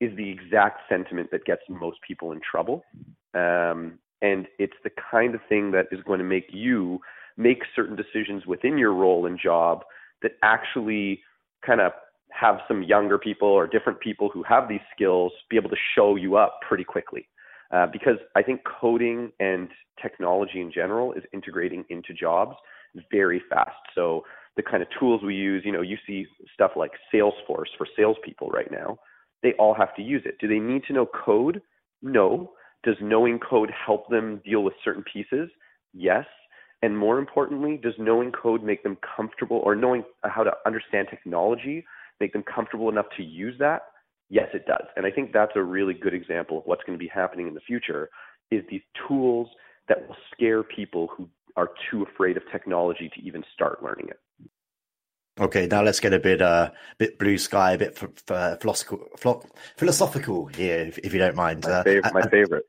Is 0.00 0.16
the 0.16 0.30
exact 0.30 0.82
sentiment 0.88 1.30
that 1.32 1.44
gets 1.44 1.62
most 1.68 1.98
people 2.06 2.32
in 2.32 2.40
trouble. 2.48 2.84
Um, 3.34 3.98
and 4.24 4.46
it's 4.58 4.76
the 4.82 4.90
kind 5.10 5.34
of 5.34 5.40
thing 5.48 5.70
that 5.72 5.86
is 5.92 6.00
going 6.06 6.18
to 6.18 6.24
make 6.24 6.46
you 6.50 6.98
make 7.36 7.62
certain 7.76 7.94
decisions 7.94 8.46
within 8.46 8.78
your 8.78 8.94
role 8.94 9.26
and 9.26 9.38
job 9.38 9.84
that 10.22 10.32
actually 10.42 11.20
kind 11.66 11.80
of 11.80 11.92
have 12.30 12.56
some 12.66 12.82
younger 12.82 13.18
people 13.18 13.48
or 13.48 13.66
different 13.66 14.00
people 14.00 14.30
who 14.32 14.42
have 14.42 14.66
these 14.66 14.80
skills 14.94 15.30
be 15.50 15.56
able 15.56 15.68
to 15.68 15.76
show 15.94 16.16
you 16.16 16.36
up 16.36 16.60
pretty 16.66 16.84
quickly. 16.84 17.28
Uh, 17.70 17.86
because 17.92 18.16
I 18.34 18.42
think 18.42 18.60
coding 18.80 19.30
and 19.40 19.68
technology 20.00 20.60
in 20.60 20.72
general 20.72 21.12
is 21.12 21.24
integrating 21.32 21.84
into 21.90 22.14
jobs 22.14 22.56
very 23.10 23.42
fast. 23.50 23.76
So 23.94 24.22
the 24.56 24.62
kind 24.62 24.82
of 24.82 24.88
tools 24.98 25.22
we 25.22 25.34
use, 25.34 25.62
you 25.66 25.72
know, 25.72 25.82
you 25.82 25.98
see 26.06 26.26
stuff 26.54 26.72
like 26.76 26.92
Salesforce 27.12 27.72
for 27.76 27.86
salespeople 27.96 28.48
right 28.48 28.70
now. 28.70 28.98
They 29.42 29.52
all 29.58 29.74
have 29.74 29.94
to 29.96 30.02
use 30.02 30.22
it. 30.24 30.36
Do 30.40 30.48
they 30.48 30.60
need 30.60 30.84
to 30.84 30.92
know 30.92 31.06
code? 31.06 31.60
No. 32.00 32.52
Does 32.84 32.96
knowing 33.00 33.38
code 33.38 33.70
help 33.70 34.08
them 34.08 34.40
deal 34.44 34.62
with 34.62 34.74
certain 34.84 35.04
pieces? 35.10 35.50
Yes. 35.92 36.26
And 36.82 36.98
more 36.98 37.18
importantly, 37.18 37.80
does 37.82 37.94
knowing 37.98 38.30
code 38.30 38.62
make 38.62 38.82
them 38.82 38.98
comfortable 39.16 39.62
or 39.64 39.74
knowing 39.74 40.04
how 40.22 40.42
to 40.44 40.52
understand 40.66 41.08
technology 41.10 41.84
make 42.20 42.32
them 42.32 42.42
comfortable 42.42 42.88
enough 42.88 43.06
to 43.16 43.22
use 43.22 43.54
that? 43.58 43.82
Yes, 44.30 44.48
it 44.54 44.66
does. 44.66 44.84
And 44.96 45.06
I 45.06 45.10
think 45.10 45.32
that's 45.32 45.52
a 45.56 45.62
really 45.62 45.94
good 45.94 46.14
example 46.14 46.58
of 46.58 46.64
what's 46.66 46.82
going 46.84 46.98
to 46.98 47.02
be 47.02 47.10
happening 47.12 47.48
in 47.48 47.54
the 47.54 47.60
future 47.60 48.08
is 48.50 48.62
these 48.70 48.82
tools 49.06 49.48
that 49.88 50.06
will 50.08 50.16
scare 50.32 50.62
people 50.62 51.08
who 51.16 51.28
are 51.56 51.70
too 51.90 52.02
afraid 52.02 52.36
of 52.36 52.42
technology 52.50 53.10
to 53.14 53.22
even 53.22 53.44
start 53.52 53.82
learning 53.82 54.08
it. 54.08 54.18
Okay, 55.40 55.66
now 55.66 55.82
let's 55.82 55.98
get 55.98 56.14
a 56.14 56.20
bit, 56.20 56.40
uh, 56.40 56.70
bit 56.96 57.18
blue 57.18 57.38
sky, 57.38 57.72
a 57.72 57.78
bit 57.78 57.98
f- 58.00 58.30
f- 58.30 58.60
philosophical, 58.60 59.44
philosophical 59.76 60.46
here, 60.46 60.78
if, 60.78 60.98
if, 60.98 61.12
you 61.12 61.18
don't 61.18 61.34
mind. 61.34 61.64
My, 61.64 61.70
uh, 61.70 61.82
favorite, 61.82 62.14
my 62.14 62.22
favorite. 62.30 62.64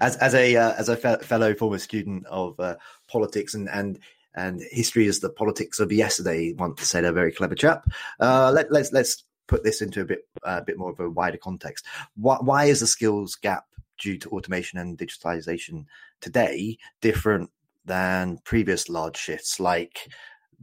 as 0.00 0.16
as 0.16 0.34
a 0.34 0.56
uh, 0.56 0.72
as 0.78 0.88
a 0.88 0.96
fe- 0.96 1.18
fellow 1.20 1.54
former 1.54 1.78
student 1.78 2.24
of 2.26 2.58
uh, 2.58 2.76
politics 3.08 3.52
and 3.52 3.68
and 3.68 3.98
and 4.34 4.62
history 4.70 5.06
is 5.06 5.20
the 5.20 5.28
politics 5.28 5.80
of 5.80 5.92
yesterday. 5.92 6.54
Once 6.54 6.88
said 6.88 7.04
a 7.04 7.12
very 7.12 7.30
clever 7.30 7.54
chap. 7.54 7.84
Uh, 8.18 8.50
let, 8.50 8.72
let's 8.72 8.90
let's 8.92 9.24
put 9.46 9.62
this 9.64 9.82
into 9.82 10.00
a 10.00 10.06
bit 10.06 10.26
a 10.44 10.62
bit 10.62 10.78
more 10.78 10.92
of 10.92 11.00
a 11.00 11.10
wider 11.10 11.36
context. 11.36 11.84
Why, 12.16 12.38
why 12.40 12.64
is 12.64 12.80
the 12.80 12.86
skills 12.86 13.34
gap 13.34 13.66
due 13.98 14.16
to 14.18 14.30
automation 14.30 14.78
and 14.78 14.96
digitalization 14.96 15.84
today 16.22 16.78
different 17.02 17.50
than 17.84 18.38
previous 18.44 18.88
large 18.88 19.16
shifts 19.16 19.60
like 19.60 20.08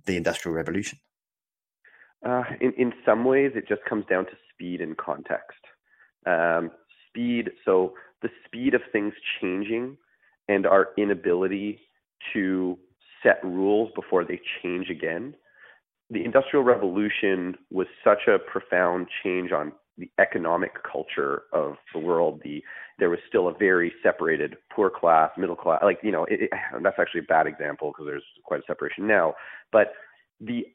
the 0.05 0.17
industrial 0.17 0.55
revolution? 0.55 1.00
Uh, 2.25 2.43
in 2.60 2.74
in 2.77 2.93
some 3.05 3.25
ways, 3.25 3.51
it 3.55 3.67
just 3.67 3.83
comes 3.86 4.05
down 4.10 4.25
to 4.25 4.31
speed 4.53 4.81
and 4.81 4.98
context. 4.98 5.60
Um, 6.25 6.71
speed, 7.07 7.50
so 7.65 7.93
the 8.21 8.29
speed 8.45 8.74
of 8.74 8.81
things 8.91 9.13
changing 9.39 9.98
and 10.48 10.65
our 10.65 10.89
inability 10.98 11.79
to 12.33 12.77
set 13.24 13.43
rules 13.43 13.91
before 13.95 14.24
they 14.24 14.39
change 14.62 14.89
again. 14.89 15.36
The 16.10 16.24
Industrial 16.24 16.63
Revolution 16.63 17.55
was 17.71 17.88
such 18.03 18.27
a 18.27 18.38
profound 18.38 19.07
change 19.24 19.51
on 19.51 19.71
the 19.98 20.10
economic 20.19 20.71
culture 20.89 21.43
of 21.53 21.75
the 21.93 22.00
world. 22.00 22.41
The 22.43 22.63
there 23.00 23.10
was 23.10 23.19
still 23.27 23.48
a 23.48 23.53
very 23.53 23.91
separated 24.03 24.55
poor 24.74 24.89
class, 24.89 25.31
middle 25.38 25.55
class. 25.55 25.81
Like 25.83 26.00
you 26.03 26.12
know, 26.12 26.25
it, 26.25 26.43
it, 26.43 26.50
that's 26.83 27.00
actually 27.00 27.21
a 27.21 27.24
bad 27.24 27.48
example 27.48 27.91
because 27.91 28.05
there's 28.07 28.24
quite 28.43 28.62
a 28.62 28.63
separation 28.67 29.07
now. 29.07 29.36
But 29.71 29.93
the 30.39 30.65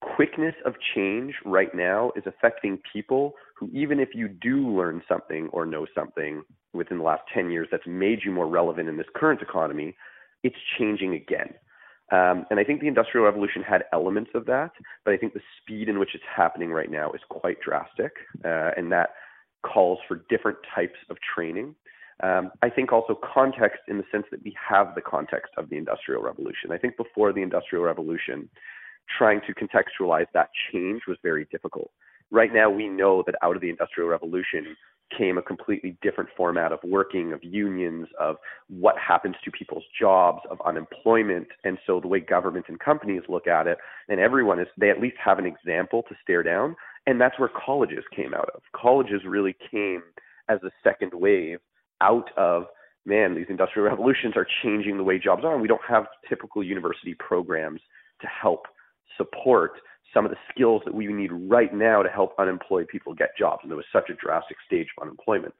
quickness 0.00 0.54
of 0.64 0.74
change 0.94 1.34
right 1.44 1.74
now 1.74 2.10
is 2.16 2.24
affecting 2.26 2.78
people 2.92 3.34
who, 3.56 3.68
even 3.72 4.00
if 4.00 4.10
you 4.14 4.28
do 4.28 4.68
learn 4.68 5.02
something 5.08 5.48
or 5.52 5.66
know 5.66 5.86
something 5.94 6.42
within 6.72 6.98
the 6.98 7.04
last 7.04 7.22
10 7.34 7.50
years 7.50 7.68
that's 7.70 7.86
made 7.86 8.20
you 8.24 8.30
more 8.30 8.46
relevant 8.46 8.88
in 8.88 8.96
this 8.96 9.06
current 9.14 9.42
economy, 9.42 9.94
it's 10.42 10.56
changing 10.78 11.14
again. 11.14 11.52
Um, 12.12 12.44
and 12.50 12.58
I 12.58 12.64
think 12.64 12.80
the 12.80 12.88
Industrial 12.88 13.24
Revolution 13.24 13.62
had 13.62 13.84
elements 13.92 14.30
of 14.34 14.44
that, 14.46 14.72
but 15.04 15.14
I 15.14 15.16
think 15.16 15.32
the 15.32 15.40
speed 15.60 15.88
in 15.88 15.98
which 15.98 16.14
it's 16.14 16.24
happening 16.34 16.70
right 16.70 16.90
now 16.90 17.12
is 17.12 17.20
quite 17.28 17.60
drastic, 17.60 18.12
uh, 18.44 18.72
and 18.76 18.90
that 18.90 19.10
calls 19.62 19.98
for 20.08 20.24
different 20.28 20.58
types 20.74 20.98
of 21.08 21.16
training. 21.34 21.74
Um, 22.22 22.50
I 22.62 22.68
think 22.68 22.92
also 22.92 23.18
context 23.34 23.80
in 23.88 23.96
the 23.96 24.04
sense 24.10 24.26
that 24.30 24.42
we 24.44 24.54
have 24.68 24.94
the 24.94 25.00
context 25.00 25.52
of 25.56 25.70
the 25.70 25.76
Industrial 25.76 26.22
Revolution. 26.22 26.72
I 26.72 26.78
think 26.78 26.96
before 26.96 27.32
the 27.32 27.42
Industrial 27.42 27.84
Revolution, 27.84 28.48
trying 29.16 29.40
to 29.46 29.54
contextualize 29.54 30.26
that 30.34 30.50
change 30.72 31.02
was 31.06 31.16
very 31.22 31.46
difficult. 31.50 31.90
Right 32.30 32.52
now, 32.52 32.70
we 32.70 32.88
know 32.88 33.22
that 33.26 33.36
out 33.42 33.56
of 33.56 33.62
the 33.62 33.70
Industrial 33.70 34.08
Revolution, 34.08 34.76
came 35.16 35.38
a 35.38 35.42
completely 35.42 35.96
different 36.02 36.30
format 36.36 36.72
of 36.72 36.78
working, 36.84 37.32
of 37.32 37.42
unions, 37.42 38.08
of 38.18 38.36
what 38.68 38.96
happens 38.98 39.36
to 39.44 39.50
people's 39.50 39.84
jobs, 39.98 40.40
of 40.50 40.58
unemployment. 40.64 41.48
And 41.64 41.78
so 41.86 42.00
the 42.00 42.08
way 42.08 42.20
governments 42.20 42.68
and 42.68 42.78
companies 42.78 43.22
look 43.28 43.46
at 43.46 43.66
it, 43.66 43.78
and 44.08 44.20
everyone 44.20 44.60
is, 44.60 44.68
they 44.76 44.90
at 44.90 45.00
least 45.00 45.16
have 45.24 45.38
an 45.38 45.46
example 45.46 46.02
to 46.08 46.14
stare 46.22 46.42
down. 46.42 46.76
And 47.06 47.20
that's 47.20 47.38
where 47.38 47.48
colleges 47.48 48.04
came 48.14 48.34
out 48.34 48.50
of. 48.54 48.62
Colleges 48.74 49.22
really 49.26 49.56
came 49.70 50.02
as 50.48 50.58
a 50.62 50.70
second 50.84 51.12
wave 51.14 51.58
out 52.00 52.30
of, 52.36 52.64
man, 53.06 53.34
these 53.34 53.46
industrial 53.48 53.88
revolutions 53.88 54.34
are 54.36 54.46
changing 54.62 54.96
the 54.96 55.04
way 55.04 55.18
jobs 55.18 55.44
are. 55.44 55.52
And 55.52 55.62
we 55.62 55.68
don't 55.68 55.80
have 55.88 56.06
typical 56.28 56.62
university 56.62 57.14
programs 57.14 57.80
to 58.20 58.26
help 58.26 58.66
support 59.16 59.72
some 60.12 60.24
of 60.24 60.30
the 60.30 60.38
skills 60.52 60.82
that 60.84 60.94
we 60.94 61.06
need 61.06 61.30
right 61.32 61.72
now 61.72 62.02
to 62.02 62.08
help 62.08 62.34
unemployed 62.38 62.88
people 62.88 63.14
get 63.14 63.30
jobs. 63.38 63.60
And 63.62 63.70
there 63.70 63.76
was 63.76 63.86
such 63.92 64.10
a 64.10 64.14
drastic 64.14 64.56
stage 64.66 64.88
of 64.96 65.02
unemployment. 65.02 65.54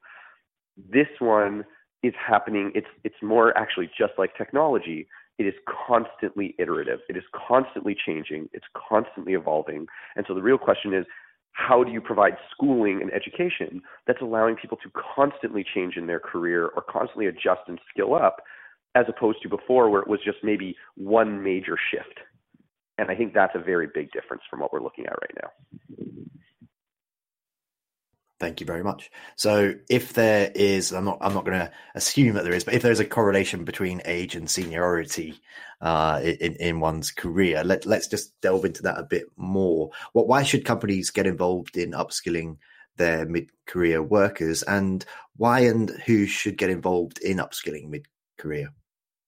This 0.76 1.09
one 1.19 1.64
is 2.02 2.14
happening. 2.14 2.73
It's 2.75 2.87
it's 3.04 3.23
more 3.23 3.57
actually 3.57 3.90
just 3.97 4.12
like 4.19 4.37
technology. 4.37 5.07
It 5.38 5.45
is 5.45 5.54
constantly 5.87 6.54
iterative. 6.59 7.00
It 7.09 7.16
is 7.16 7.23
constantly 7.49 7.97
changing. 8.07 8.49
It's 8.52 8.66
constantly 8.75 9.35
evolving. 9.35 9.87
And 10.16 10.25
so 10.28 10.35
the 10.35 10.42
real 10.42 10.59
question 10.59 10.92
is, 10.92 11.07
how 11.52 11.83
do 11.83 11.90
you 11.90 12.00
provide 12.00 12.37
schooling 12.50 13.00
and 13.00 13.11
education 13.12 13.83
that's 14.07 14.21
allowing 14.21 14.57
people 14.57 14.76
to 14.83 14.90
constantly 15.14 15.64
change 15.75 15.97
in 15.97 16.07
their 16.07 16.21
career 16.21 16.66
or 16.76 16.83
constantly 16.83 17.26
adjust 17.26 17.62
and 17.69 17.78
skill 17.90 18.14
up, 18.14 18.42
as 18.95 19.07
opposed 19.09 19.38
to 19.42 19.49
before 19.49 19.88
where 19.88 20.02
it 20.02 20.09
was 20.09 20.21
just 20.25 20.38
maybe 20.42 20.76
one 20.97 21.42
major 21.42 21.76
shift 21.90 22.21
and 23.00 23.11
I 23.11 23.14
think 23.14 23.33
that's 23.33 23.54
a 23.54 23.59
very 23.59 23.88
big 23.92 24.12
difference 24.12 24.42
from 24.49 24.61
what 24.61 24.73
we're 24.73 24.83
looking 24.83 25.07
at 25.07 25.16
right 25.21 25.35
now. 25.42 25.50
Thank 28.38 28.61
you 28.61 28.66
very 28.66 28.83
much. 28.83 29.11
So, 29.37 29.75
if 29.90 30.14
there 30.14 30.50
is, 30.54 30.92
I'm 30.92 31.04
not, 31.04 31.19
I'm 31.21 31.35
not 31.35 31.45
going 31.45 31.59
to 31.59 31.71
assume 31.95 32.35
that 32.35 32.45
there 32.45 32.54
is, 32.54 32.64
but 32.64 32.75
if 32.75 32.83
there's 32.83 33.00
a 33.00 33.04
correlation 33.04 33.64
between 33.64 34.00
age 34.04 34.35
and 34.35 34.49
seniority 34.49 35.40
uh, 35.80 36.21
in 36.23 36.54
in 36.54 36.80
one's 36.80 37.11
career, 37.11 37.62
let 37.64 37.85
let's 37.85 38.07
just 38.07 38.38
delve 38.40 38.64
into 38.64 38.83
that 38.83 38.99
a 38.99 39.02
bit 39.02 39.25
more. 39.37 39.90
What, 40.12 40.26
why 40.26 40.42
should 40.42 40.64
companies 40.64 41.11
get 41.11 41.26
involved 41.26 41.76
in 41.76 41.92
upskilling 41.92 42.57
their 42.97 43.26
mid-career 43.26 44.02
workers, 44.02 44.62
and 44.62 45.04
why 45.37 45.61
and 45.61 45.90
who 46.07 46.26
should 46.26 46.57
get 46.57 46.71
involved 46.71 47.19
in 47.19 47.38
upskilling 47.38 47.88
mid-career 47.88 48.71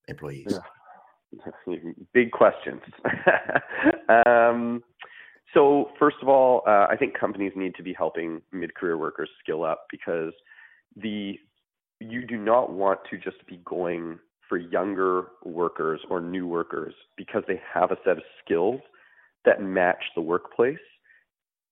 employees? 0.08 0.46
Yeah. 0.52 0.81
Big 2.12 2.30
questions. 2.30 2.80
um, 4.26 4.82
so 5.54 5.90
first 5.98 6.16
of 6.22 6.28
all, 6.28 6.62
uh, 6.66 6.86
I 6.90 6.96
think 6.98 7.18
companies 7.18 7.52
need 7.56 7.74
to 7.76 7.82
be 7.82 7.92
helping 7.92 8.42
mid-career 8.52 8.96
workers 8.96 9.30
skill 9.42 9.64
up 9.64 9.86
because 9.90 10.32
the 10.96 11.38
you 12.00 12.26
do 12.26 12.36
not 12.36 12.72
want 12.72 13.00
to 13.10 13.16
just 13.16 13.46
be 13.46 13.60
going 13.64 14.18
for 14.48 14.58
younger 14.58 15.28
workers 15.44 16.00
or 16.10 16.20
new 16.20 16.46
workers 16.46 16.94
because 17.16 17.44
they 17.46 17.60
have 17.72 17.92
a 17.92 17.96
set 18.04 18.16
of 18.18 18.24
skills 18.44 18.80
that 19.44 19.62
match 19.62 20.02
the 20.14 20.20
workplace 20.20 20.76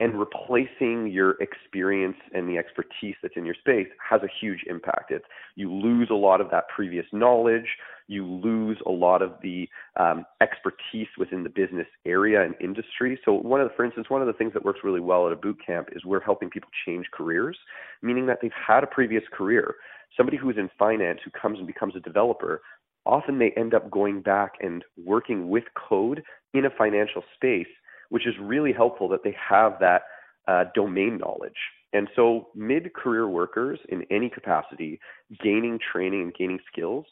and 0.00 0.18
replacing 0.18 1.08
your 1.08 1.32
experience 1.42 2.16
and 2.32 2.48
the 2.48 2.56
expertise 2.56 3.14
that's 3.22 3.34
in 3.36 3.44
your 3.44 3.54
space 3.54 3.86
has 4.08 4.22
a 4.22 4.28
huge 4.40 4.64
impact. 4.66 5.10
It's, 5.10 5.26
you 5.56 5.70
lose 5.70 6.08
a 6.10 6.14
lot 6.14 6.40
of 6.40 6.50
that 6.50 6.68
previous 6.74 7.04
knowledge. 7.12 7.66
You 8.08 8.26
lose 8.26 8.78
a 8.86 8.90
lot 8.90 9.20
of 9.20 9.34
the 9.42 9.68
um, 9.96 10.24
expertise 10.40 11.08
within 11.18 11.42
the 11.42 11.50
business 11.50 11.86
area 12.06 12.42
and 12.42 12.54
industry. 12.60 13.20
So 13.26 13.34
one 13.34 13.60
of 13.60 13.68
the, 13.68 13.74
for 13.76 13.84
instance, 13.84 14.08
one 14.08 14.22
of 14.22 14.26
the 14.26 14.32
things 14.32 14.54
that 14.54 14.64
works 14.64 14.80
really 14.82 15.00
well 15.00 15.26
at 15.26 15.34
a 15.34 15.36
boot 15.36 15.58
camp 15.64 15.90
is 15.92 16.02
we're 16.02 16.20
helping 16.20 16.48
people 16.48 16.70
change 16.86 17.06
careers, 17.12 17.58
meaning 18.00 18.24
that 18.26 18.38
they've 18.40 18.50
had 18.66 18.82
a 18.82 18.88
previous 18.88 19.22
career. 19.30 19.76
Somebody 20.16 20.38
who's 20.38 20.56
in 20.56 20.70
finance 20.78 21.20
who 21.22 21.30
comes 21.30 21.58
and 21.58 21.66
becomes 21.66 21.94
a 21.94 22.00
developer, 22.00 22.62
often 23.04 23.38
they 23.38 23.52
end 23.54 23.74
up 23.74 23.90
going 23.90 24.22
back 24.22 24.52
and 24.60 24.82
working 25.04 25.50
with 25.50 25.64
code 25.76 26.22
in 26.54 26.64
a 26.64 26.70
financial 26.70 27.22
space 27.34 27.68
which 28.10 28.26
is 28.26 28.34
really 28.40 28.72
helpful 28.72 29.08
that 29.08 29.24
they 29.24 29.34
have 29.48 29.78
that 29.80 30.02
uh, 30.46 30.64
domain 30.74 31.18
knowledge. 31.18 31.56
And 31.92 32.08
so, 32.14 32.48
mid 32.54 32.92
career 32.94 33.28
workers 33.28 33.80
in 33.88 34.04
any 34.10 34.30
capacity 34.30 35.00
gaining 35.42 35.78
training 35.92 36.22
and 36.22 36.34
gaining 36.34 36.60
skills, 36.72 37.06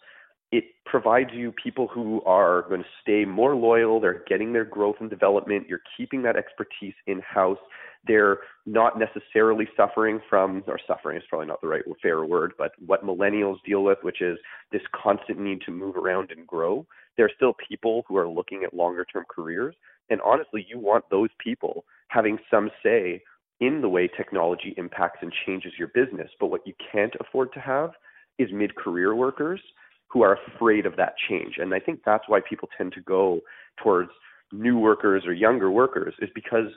it 0.51 0.65
provides 0.87 1.31
you 1.33 1.53
people 1.53 1.89
who 1.89 2.23
are 2.23 2.63
going 2.69 2.83
to 2.83 2.89
stay 3.03 3.25
more 3.25 3.55
loyal. 3.55 4.01
They're 4.01 4.25
getting 4.29 4.53
their 4.53 4.65
growth 4.65 4.97
and 5.01 5.11
development. 5.11 5.67
You're 5.69 5.83
keeping 5.97 6.23
that 6.23 6.37
expertise 6.37 6.95
in 7.07 7.21
house. 7.21 7.59
They're 8.07 8.39
not 8.65 8.99
necessarily 8.99 9.69
suffering 9.77 10.21
from, 10.31 10.63
or 10.67 10.79
suffering 10.87 11.19
is 11.19 11.25
probably 11.29 11.49
not 11.49 11.61
the 11.61 11.69
right 11.69 11.83
fair 12.01 12.25
word, 12.25 12.53
but 12.57 12.73
what 12.87 13.05
millennials 13.05 13.57
deal 13.67 13.83
with, 13.83 13.99
which 14.03 14.23
is 14.23 14.39
this 14.73 14.81
constant 14.95 15.39
need 15.39 15.61
to 15.63 15.73
move 15.73 15.97
around 15.97 16.31
and 16.31 16.47
grow. 16.47 16.87
There 17.17 17.27
are 17.27 17.33
still 17.37 17.55
people 17.69 18.05
who 18.09 18.17
are 18.17 18.29
looking 18.29 18.63
at 18.65 18.73
longer 18.73 19.05
term 19.05 19.25
careers, 19.29 19.75
and 20.11 20.21
honestly, 20.23 20.67
you 20.69 20.79
want 20.79 21.05
those 21.11 21.31
people 21.43 21.85
having 22.09 22.39
some 22.51 22.71
say 22.83 23.23
in 23.61 23.81
the 23.81 23.89
way 23.89 24.09
technology 24.09 24.75
impacts 24.77 25.19
and 25.23 25.33
changes 25.47 25.73
your 25.79 25.89
business. 25.89 26.31
But 26.39 26.47
what 26.47 26.67
you 26.67 26.75
can't 26.93 27.15
afford 27.21 27.53
to 27.55 27.61
have 27.61 27.91
is 28.39 28.49
mid 28.53 28.77
career 28.77 29.15
workers 29.15 29.61
who 30.11 30.23
are 30.23 30.39
afraid 30.47 30.87
of 30.87 30.97
that 30.97 31.15
change. 31.29 31.57
And 31.59 31.75
I 31.75 31.81
think 31.81 32.01
that's 32.05 32.25
why 32.29 32.41
people 32.49 32.69
tend 32.77 32.93
to 32.95 33.01
go 33.01 33.41
towards 33.83 34.11
new 34.53 34.79
workers 34.79 35.25
or 35.27 35.33
younger 35.33 35.71
workers 35.71 36.15
is 36.21 36.31
because 36.35 36.69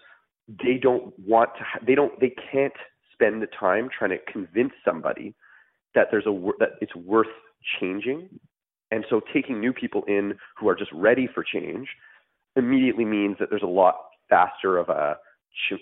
they 0.48 0.78
don't 0.82 1.14
want 1.20 1.50
to 1.58 1.64
ha- 1.64 1.80
they 1.86 1.96
don't 1.96 2.20
they 2.20 2.34
can't 2.52 2.74
spend 3.14 3.42
the 3.42 3.48
time 3.58 3.88
trying 3.98 4.10
to 4.10 4.18
convince 4.32 4.74
somebody 4.84 5.34
that 5.96 6.08
there's 6.12 6.26
a 6.26 6.52
that 6.60 6.72
it's 6.82 6.96
worth 6.96 7.28
changing 7.80 8.28
and 8.90 9.06
so 9.10 9.22
taking 9.34 9.62
new 9.62 9.72
people 9.72 10.04
in 10.08 10.34
who 10.58 10.68
are 10.68 10.76
just 10.76 10.92
ready 10.92 11.30
for 11.34 11.44
change 11.44 11.88
immediately 12.56 13.06
means 13.06 13.38
that 13.40 13.50
there's 13.50 13.64
a 13.64 13.68
lot 13.68 13.96
faster 14.30 14.78
of 14.78 14.90
a 14.90 15.18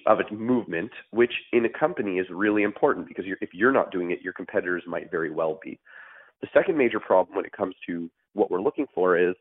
of 0.07 0.17
a 0.19 0.33
movement, 0.33 0.91
which 1.11 1.33
in 1.53 1.63
a 1.65 1.69
company 1.69 2.17
is 2.17 2.25
really 2.31 2.63
important 2.63 3.07
because 3.07 3.25
you're, 3.25 3.38
if 3.39 3.49
you're 3.53 3.71
not 3.71 3.91
doing 3.91 4.09
it, 4.11 4.19
your 4.21 4.33
competitors 4.33 4.83
might 4.88 5.11
very 5.11 5.29
well 5.29 5.59
be. 5.63 5.79
The 6.41 6.47
second 6.53 6.77
major 6.77 6.99
problem 6.99 7.35
when 7.35 7.45
it 7.45 7.51
comes 7.51 7.75
to 7.88 8.09
what 8.33 8.49
we're 8.49 8.61
looking 8.61 8.88
for 8.93 9.17
is 9.17 9.35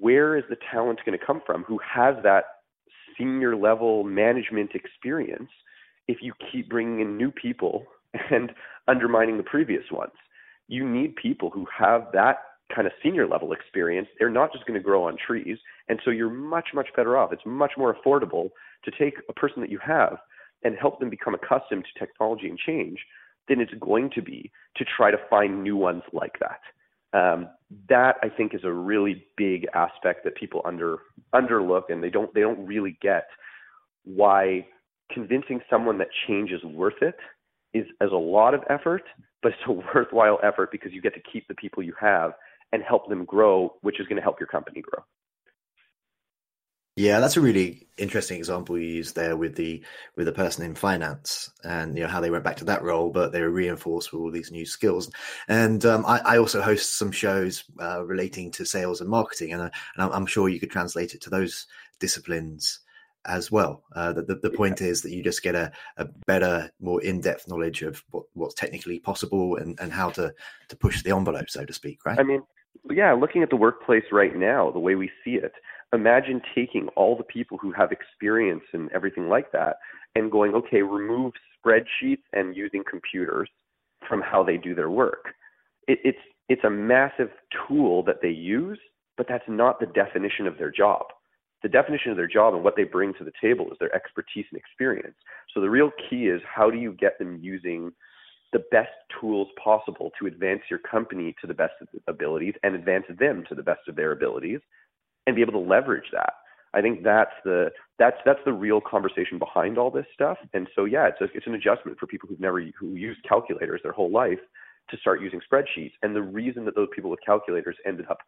where 0.00 0.36
is 0.36 0.44
the 0.50 0.56
talent 0.70 1.00
going 1.04 1.18
to 1.18 1.24
come 1.24 1.40
from 1.46 1.62
who 1.64 1.78
has 1.78 2.16
that 2.24 2.44
senior 3.16 3.56
level 3.56 4.04
management 4.04 4.72
experience 4.74 5.48
if 6.08 6.18
you 6.20 6.32
keep 6.52 6.68
bringing 6.68 7.00
in 7.00 7.16
new 7.16 7.30
people 7.30 7.84
and 8.30 8.52
undermining 8.88 9.36
the 9.36 9.42
previous 9.42 9.84
ones? 9.90 10.12
You 10.68 10.88
need 10.88 11.16
people 11.16 11.50
who 11.50 11.66
have 11.76 12.08
that 12.12 12.38
kind 12.74 12.86
of 12.86 12.92
senior 13.02 13.26
level 13.26 13.52
experience. 13.52 14.08
They're 14.18 14.30
not 14.30 14.52
just 14.52 14.66
going 14.66 14.78
to 14.78 14.84
grow 14.84 15.04
on 15.04 15.16
trees. 15.24 15.58
And 15.88 16.00
so 16.04 16.10
you're 16.10 16.30
much, 16.30 16.68
much 16.74 16.88
better 16.96 17.16
off. 17.16 17.32
It's 17.32 17.46
much 17.46 17.72
more 17.76 17.94
affordable 17.94 18.50
to 18.84 18.90
take 18.98 19.14
a 19.28 19.32
person 19.32 19.60
that 19.60 19.70
you 19.70 19.78
have 19.84 20.18
and 20.62 20.76
help 20.76 20.98
them 20.98 21.10
become 21.10 21.34
accustomed 21.34 21.84
to 21.84 21.98
technology 21.98 22.48
and 22.48 22.58
change 22.58 22.98
than 23.48 23.60
it's 23.60 23.74
going 23.80 24.10
to 24.14 24.22
be 24.22 24.50
to 24.76 24.84
try 24.84 25.10
to 25.10 25.18
find 25.30 25.62
new 25.62 25.76
ones 25.76 26.02
like 26.12 26.38
that. 26.40 26.60
Um, 27.12 27.48
that 27.88 28.16
I 28.22 28.28
think 28.28 28.54
is 28.54 28.64
a 28.64 28.72
really 28.72 29.26
big 29.36 29.66
aspect 29.74 30.24
that 30.24 30.34
people 30.34 30.60
under 30.64 30.98
underlook 31.34 31.84
and 31.88 32.02
they 32.02 32.10
don't 32.10 32.32
they 32.34 32.40
don't 32.40 32.66
really 32.66 32.98
get 33.00 33.26
why 34.04 34.66
convincing 35.12 35.60
someone 35.70 35.98
that 35.98 36.08
change 36.26 36.50
is 36.50 36.62
worth 36.64 37.00
it 37.00 37.16
is 37.72 37.86
as 38.00 38.10
a 38.12 38.16
lot 38.16 38.54
of 38.54 38.62
effort, 38.68 39.04
but 39.42 39.52
it's 39.52 39.60
a 39.68 39.72
worthwhile 39.94 40.38
effort 40.42 40.70
because 40.72 40.92
you 40.92 41.00
get 41.00 41.14
to 41.14 41.20
keep 41.32 41.46
the 41.48 41.54
people 41.54 41.82
you 41.82 41.94
have 41.98 42.32
and 42.72 42.82
help 42.82 43.08
them 43.08 43.24
grow, 43.24 43.74
which 43.82 44.00
is 44.00 44.06
going 44.06 44.16
to 44.16 44.22
help 44.22 44.40
your 44.40 44.48
company 44.48 44.82
grow. 44.82 45.02
Yeah, 46.98 47.20
that's 47.20 47.36
a 47.36 47.42
really 47.42 47.88
interesting 47.98 48.38
example 48.38 48.78
you 48.78 48.86
used 48.86 49.14
there 49.14 49.36
with 49.36 49.54
the 49.54 49.84
with 50.16 50.24
the 50.24 50.32
person 50.32 50.64
in 50.64 50.74
finance 50.74 51.50
and 51.62 51.94
you 51.94 52.02
know 52.02 52.08
how 52.08 52.22
they 52.22 52.30
went 52.30 52.42
back 52.42 52.56
to 52.56 52.64
that 52.64 52.82
role, 52.82 53.10
but 53.10 53.32
they 53.32 53.42
were 53.42 53.50
reinforced 53.50 54.12
with 54.12 54.22
all 54.22 54.30
these 54.30 54.50
new 54.50 54.64
skills. 54.64 55.10
And 55.46 55.84
um, 55.84 56.06
I, 56.06 56.20
I, 56.20 56.38
also 56.38 56.62
host 56.62 56.96
some 56.96 57.12
shows 57.12 57.64
uh, 57.82 58.02
relating 58.06 58.50
to 58.52 58.64
sales 58.64 59.02
and 59.02 59.10
marketing, 59.10 59.52
and, 59.52 59.60
uh, 59.60 59.70
and, 59.98 60.10
I'm 60.10 60.24
sure 60.24 60.48
you 60.48 60.58
could 60.58 60.70
translate 60.70 61.12
it 61.12 61.20
to 61.22 61.30
those 61.30 61.66
disciplines 62.00 62.80
as 63.26 63.52
well. 63.52 63.82
Uh, 63.94 64.14
the, 64.14 64.22
the, 64.22 64.36
the 64.36 64.50
point 64.50 64.80
is 64.80 65.02
that 65.02 65.12
you 65.12 65.22
just 65.22 65.42
get 65.42 65.54
a, 65.54 65.70
a 65.98 66.06
better, 66.26 66.70
more 66.80 67.02
in 67.02 67.20
depth 67.20 67.46
knowledge 67.46 67.82
of 67.82 68.02
what, 68.10 68.24
what's 68.32 68.54
technically 68.54 69.00
possible 69.00 69.56
and, 69.56 69.78
and 69.80 69.92
how 69.92 70.08
to 70.10 70.32
to 70.70 70.76
push 70.76 71.02
the 71.02 71.14
envelope, 71.14 71.50
so 71.50 71.62
to 71.66 71.74
speak. 71.74 72.06
Right? 72.06 72.18
I 72.18 72.22
mean, 72.22 72.42
yeah, 72.90 73.12
looking 73.12 73.42
at 73.42 73.50
the 73.50 73.56
workplace 73.56 74.04
right 74.12 74.34
now, 74.36 74.70
the 74.70 74.78
way 74.78 74.94
we 74.94 75.10
see 75.24 75.32
it 75.32 75.52
imagine 75.92 76.40
taking 76.54 76.88
all 76.96 77.16
the 77.16 77.24
people 77.24 77.58
who 77.58 77.72
have 77.72 77.92
experience 77.92 78.64
and 78.72 78.90
everything 78.92 79.28
like 79.28 79.52
that 79.52 79.76
and 80.14 80.32
going, 80.32 80.54
okay, 80.54 80.82
remove 80.82 81.32
spreadsheets 81.56 82.22
and 82.32 82.56
using 82.56 82.82
computers 82.88 83.48
from 84.08 84.20
how 84.20 84.42
they 84.42 84.56
do 84.56 84.74
their 84.74 84.90
work. 84.90 85.26
It, 85.88 85.98
it's 86.04 86.18
it's 86.48 86.64
a 86.64 86.70
massive 86.70 87.30
tool 87.66 88.04
that 88.04 88.22
they 88.22 88.30
use, 88.30 88.78
but 89.16 89.26
that's 89.28 89.44
not 89.48 89.80
the 89.80 89.86
definition 89.86 90.46
of 90.46 90.58
their 90.58 90.70
job. 90.70 91.06
The 91.64 91.68
definition 91.68 92.12
of 92.12 92.16
their 92.16 92.28
job 92.28 92.54
and 92.54 92.62
what 92.62 92.76
they 92.76 92.84
bring 92.84 93.14
to 93.14 93.24
the 93.24 93.32
table 93.42 93.66
is 93.72 93.78
their 93.80 93.92
expertise 93.94 94.44
and 94.52 94.60
experience. 94.60 95.16
So 95.52 95.60
the 95.60 95.70
real 95.70 95.90
key 96.08 96.26
is 96.26 96.40
how 96.46 96.70
do 96.70 96.78
you 96.78 96.92
get 96.92 97.18
them 97.18 97.40
using 97.42 97.90
the 98.52 98.62
best 98.70 98.90
tools 99.20 99.48
possible 99.62 100.10
to 100.18 100.26
advance 100.26 100.62
your 100.70 100.78
company 100.78 101.34
to 101.40 101.46
the 101.46 101.54
best 101.54 101.74
of 101.80 101.88
abilities 102.06 102.54
and 102.62 102.74
advance 102.74 103.04
them 103.18 103.44
to 103.48 103.54
the 103.54 103.62
best 103.62 103.80
of 103.88 103.96
their 103.96 104.12
abilities 104.12 104.60
and 105.26 105.36
be 105.36 105.42
able 105.42 105.52
to 105.52 105.58
leverage 105.58 106.10
that. 106.12 106.34
I 106.74 106.82
think 106.82 107.02
that's 107.02 107.32
the 107.44 107.70
that's 107.98 108.18
that's 108.24 108.40
the 108.44 108.52
real 108.52 108.80
conversation 108.80 109.38
behind 109.38 109.78
all 109.78 109.90
this 109.90 110.06
stuff. 110.12 110.36
And 110.52 110.68
so 110.74 110.84
yeah, 110.84 111.08
it's 111.08 111.20
a, 111.20 111.24
it's 111.34 111.46
an 111.46 111.54
adjustment 111.54 111.98
for 111.98 112.06
people 112.06 112.28
who've 112.28 112.40
never 112.40 112.60
who 112.78 112.94
used 112.94 113.22
calculators 113.26 113.80
their 113.82 113.92
whole 113.92 114.10
life 114.10 114.40
to 114.90 114.96
start 114.98 115.22
using 115.22 115.40
spreadsheets. 115.40 115.92
And 116.02 116.14
the 116.14 116.22
reason 116.22 116.64
that 116.66 116.76
those 116.76 116.88
people 116.94 117.10
with 117.10 117.20
calculators 117.24 117.76
ended 117.86 118.06
up 118.10 118.18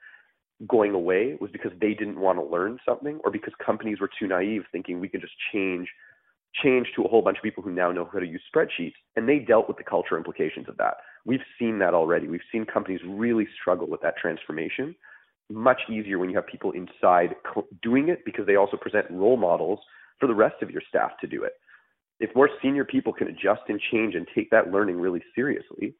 going 0.66 0.92
away 0.92 1.36
was 1.40 1.50
because 1.52 1.72
they 1.80 1.94
didn't 1.94 2.18
want 2.18 2.38
to 2.38 2.44
learn 2.44 2.78
something 2.84 3.20
or 3.22 3.30
because 3.30 3.52
companies 3.64 4.00
were 4.00 4.10
too 4.18 4.26
naive 4.26 4.64
thinking 4.72 4.98
we 4.98 5.08
could 5.08 5.20
just 5.20 5.34
change 5.52 5.88
change 6.62 6.88
to 6.96 7.04
a 7.04 7.08
whole 7.08 7.22
bunch 7.22 7.38
of 7.38 7.42
people 7.42 7.62
who 7.62 7.70
now 7.70 7.92
know 7.92 8.08
how 8.12 8.18
to 8.18 8.26
use 8.26 8.42
spreadsheets 8.54 8.94
and 9.16 9.28
they 9.28 9.38
dealt 9.38 9.68
with 9.68 9.76
the 9.76 9.84
culture 9.84 10.16
implications 10.16 10.68
of 10.68 10.76
that. 10.78 10.94
We've 11.24 11.40
seen 11.58 11.78
that 11.80 11.94
already. 11.94 12.28
We've 12.28 12.40
seen 12.50 12.64
companies 12.64 13.00
really 13.06 13.46
struggle 13.60 13.88
with 13.88 14.00
that 14.02 14.16
transformation 14.16 14.94
much 15.50 15.80
easier 15.90 16.18
when 16.18 16.28
you 16.30 16.36
have 16.36 16.46
people 16.46 16.72
inside 16.72 17.34
doing 17.82 18.08
it 18.08 18.24
because 18.24 18.46
they 18.46 18.56
also 18.56 18.76
present 18.76 19.06
role 19.10 19.36
models 19.36 19.80
for 20.20 20.26
the 20.26 20.34
rest 20.34 20.56
of 20.62 20.70
your 20.70 20.82
staff 20.88 21.12
to 21.20 21.26
do 21.26 21.44
it. 21.44 21.52
If 22.20 22.34
more 22.34 22.50
senior 22.62 22.84
people 22.84 23.12
can 23.12 23.28
adjust 23.28 23.62
and 23.68 23.80
change 23.92 24.14
and 24.14 24.26
take 24.34 24.50
that 24.50 24.70
learning 24.70 25.00
really 25.00 25.22
seriously, 25.34 25.94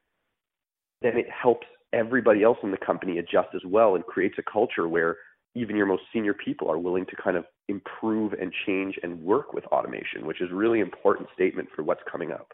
then 1.00 1.16
it 1.16 1.26
helps 1.30 1.66
everybody 1.92 2.42
else 2.42 2.58
in 2.62 2.70
the 2.70 2.76
company 2.76 3.18
adjust 3.18 3.48
as 3.54 3.62
well 3.64 3.94
and 3.94 4.04
creates 4.04 4.34
a 4.38 4.50
culture 4.50 4.88
where 4.88 5.16
even 5.58 5.76
your 5.76 5.86
most 5.86 6.02
senior 6.12 6.34
people 6.34 6.70
are 6.70 6.78
willing 6.78 7.06
to 7.06 7.16
kind 7.16 7.36
of 7.36 7.44
improve 7.68 8.32
and 8.32 8.52
change 8.66 8.98
and 9.02 9.20
work 9.22 9.52
with 9.52 9.64
automation, 9.66 10.26
which 10.26 10.40
is 10.40 10.50
really 10.52 10.80
important 10.80 11.28
statement 11.34 11.68
for 11.74 11.82
what's 11.82 12.02
coming 12.10 12.32
up. 12.32 12.52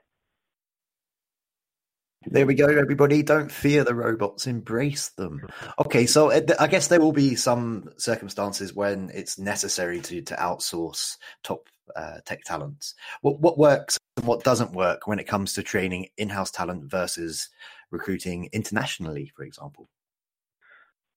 There 2.26 2.46
we 2.46 2.54
go, 2.54 2.66
everybody. 2.66 3.22
Don't 3.22 3.52
fear 3.52 3.84
the 3.84 3.94
robots, 3.94 4.46
embrace 4.46 5.10
them. 5.10 5.46
Okay, 5.78 6.06
so 6.06 6.30
uh, 6.30 6.40
I 6.58 6.68
guess 6.68 6.88
there 6.88 7.00
will 7.00 7.12
be 7.12 7.34
some 7.34 7.90
circumstances 7.98 8.74
when 8.74 9.10
it's 9.12 9.38
necessary 9.38 10.00
to, 10.00 10.22
to 10.22 10.34
outsource 10.36 11.18
top 11.42 11.68
uh, 11.94 12.18
tech 12.24 12.42
talents. 12.44 12.94
What, 13.20 13.40
what 13.40 13.58
works 13.58 13.98
and 14.16 14.26
what 14.26 14.42
doesn't 14.42 14.72
work 14.72 15.06
when 15.06 15.18
it 15.18 15.28
comes 15.28 15.52
to 15.54 15.62
training 15.62 16.08
in 16.16 16.30
house 16.30 16.50
talent 16.50 16.84
versus 16.84 17.50
recruiting 17.90 18.48
internationally, 18.52 19.30
for 19.36 19.44
example? 19.44 19.88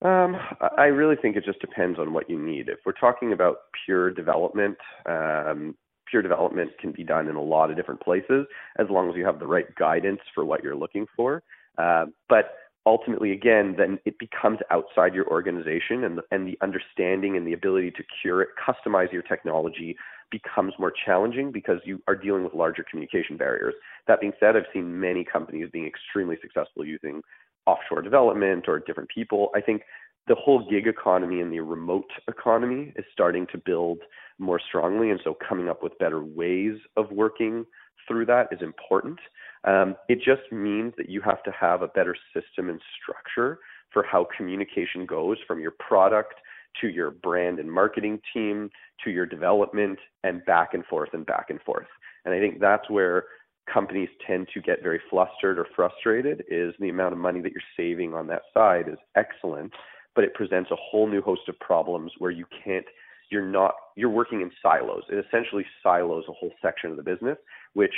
Um, 0.03 0.37
I 0.77 0.85
really 0.85 1.15
think 1.15 1.35
it 1.35 1.43
just 1.45 1.59
depends 1.59 1.97
on 1.97 2.13
what 2.13 2.29
you 2.29 2.39
need. 2.39 2.69
If 2.69 2.79
we're 2.85 2.91
talking 2.91 3.33
about 3.33 3.57
pure 3.85 4.11
development, 4.11 4.77
um, 5.07 5.75
pure 6.09 6.21
development 6.21 6.71
can 6.79 6.91
be 6.91 7.03
done 7.03 7.27
in 7.27 7.35
a 7.35 7.41
lot 7.41 7.69
of 7.71 7.75
different 7.75 8.01
places 8.01 8.45
as 8.77 8.87
long 8.89 9.09
as 9.09 9.15
you 9.15 9.25
have 9.25 9.39
the 9.39 9.47
right 9.47 9.73
guidance 9.75 10.21
for 10.35 10.45
what 10.45 10.63
you're 10.63 10.75
looking 10.75 11.07
for. 11.15 11.41
Uh, 11.77 12.05
but 12.29 12.53
ultimately, 12.85 13.31
again, 13.31 13.75
then 13.77 13.99
it 14.05 14.17
becomes 14.19 14.59
outside 14.71 15.13
your 15.13 15.27
organization 15.27 16.03
and 16.03 16.19
the, 16.19 16.23
and 16.31 16.47
the 16.47 16.57
understanding 16.61 17.35
and 17.35 17.45
the 17.45 17.53
ability 17.53 17.91
to 17.91 18.03
curate, 18.21 18.49
customize 18.65 19.11
your 19.11 19.23
technology 19.23 19.95
becomes 20.31 20.73
more 20.77 20.93
challenging 21.05 21.51
because 21.51 21.79
you 21.85 22.01
are 22.07 22.15
dealing 22.15 22.43
with 22.43 22.53
larger 22.53 22.85
communication 22.89 23.37
barriers. 23.37 23.73
That 24.07 24.19
being 24.19 24.33
said, 24.39 24.55
I've 24.55 24.63
seen 24.73 24.99
many 24.99 25.23
companies 25.23 25.69
being 25.71 25.87
extremely 25.87 26.37
successful 26.41 26.85
using 26.85 27.21
offshore 27.67 28.01
development 28.01 28.65
or 28.67 28.79
different 28.79 29.09
people. 29.09 29.49
I 29.55 29.61
think 29.61 29.83
the 30.27 30.35
whole 30.35 30.67
gig 30.69 30.87
economy 30.87 31.41
and 31.41 31.51
the 31.51 31.59
remote 31.59 32.09
economy 32.27 32.93
is 32.95 33.05
starting 33.13 33.45
to 33.51 33.57
build 33.57 33.99
more 34.39 34.59
strongly. 34.59 35.11
And 35.11 35.19
so 35.23 35.35
coming 35.47 35.69
up 35.69 35.83
with 35.83 35.97
better 35.99 36.23
ways 36.23 36.77
of 36.95 37.11
working 37.11 37.65
through 38.07 38.25
that 38.25 38.47
is 38.51 38.61
important. 38.61 39.19
Um, 39.63 39.95
it 40.07 40.17
just 40.17 40.51
means 40.51 40.93
that 40.97 41.09
you 41.09 41.21
have 41.21 41.43
to 41.43 41.51
have 41.51 41.81
a 41.81 41.87
better 41.87 42.15
system 42.33 42.69
and 42.69 42.81
structure 43.01 43.59
for 43.91 44.03
how 44.03 44.27
communication 44.35 45.05
goes 45.05 45.37
from 45.45 45.59
your 45.59 45.71
product 45.71 46.35
to 46.81 46.87
your 46.87 47.11
brand 47.11 47.59
and 47.59 47.71
marketing 47.71 48.19
team 48.33 48.69
to 49.03 49.09
your 49.09 49.25
development 49.25 49.99
and 50.23 50.45
back 50.45 50.73
and 50.73 50.85
forth 50.85 51.09
and 51.13 51.25
back 51.25 51.47
and 51.49 51.61
forth. 51.61 51.87
And 52.25 52.33
I 52.33 52.39
think 52.39 52.59
that's 52.59 52.89
where 52.89 53.25
companies 53.71 54.09
tend 54.25 54.47
to 54.53 54.61
get 54.61 54.83
very 54.83 55.01
flustered 55.09 55.59
or 55.59 55.67
frustrated 55.75 56.43
is 56.49 56.73
the 56.79 56.89
amount 56.89 57.13
of 57.13 57.19
money 57.19 57.41
that 57.41 57.51
you're 57.51 57.61
saving 57.75 58.13
on 58.13 58.27
that 58.27 58.43
side 58.53 58.87
is 58.87 58.97
excellent, 59.15 59.73
but 60.15 60.23
it 60.23 60.33
presents 60.33 60.71
a 60.71 60.75
whole 60.75 61.07
new 61.07 61.21
host 61.21 61.41
of 61.47 61.59
problems 61.59 62.11
where 62.19 62.31
you 62.31 62.45
can't 62.63 62.85
you're 63.29 63.45
not 63.45 63.73
you're 63.95 64.09
working 64.09 64.41
in 64.41 64.51
silos. 64.61 65.03
It 65.09 65.23
essentially 65.25 65.65
silos 65.83 66.23
a 66.29 66.33
whole 66.33 66.51
section 66.61 66.91
of 66.91 66.97
the 66.97 67.03
business, 67.03 67.37
which 67.73 67.93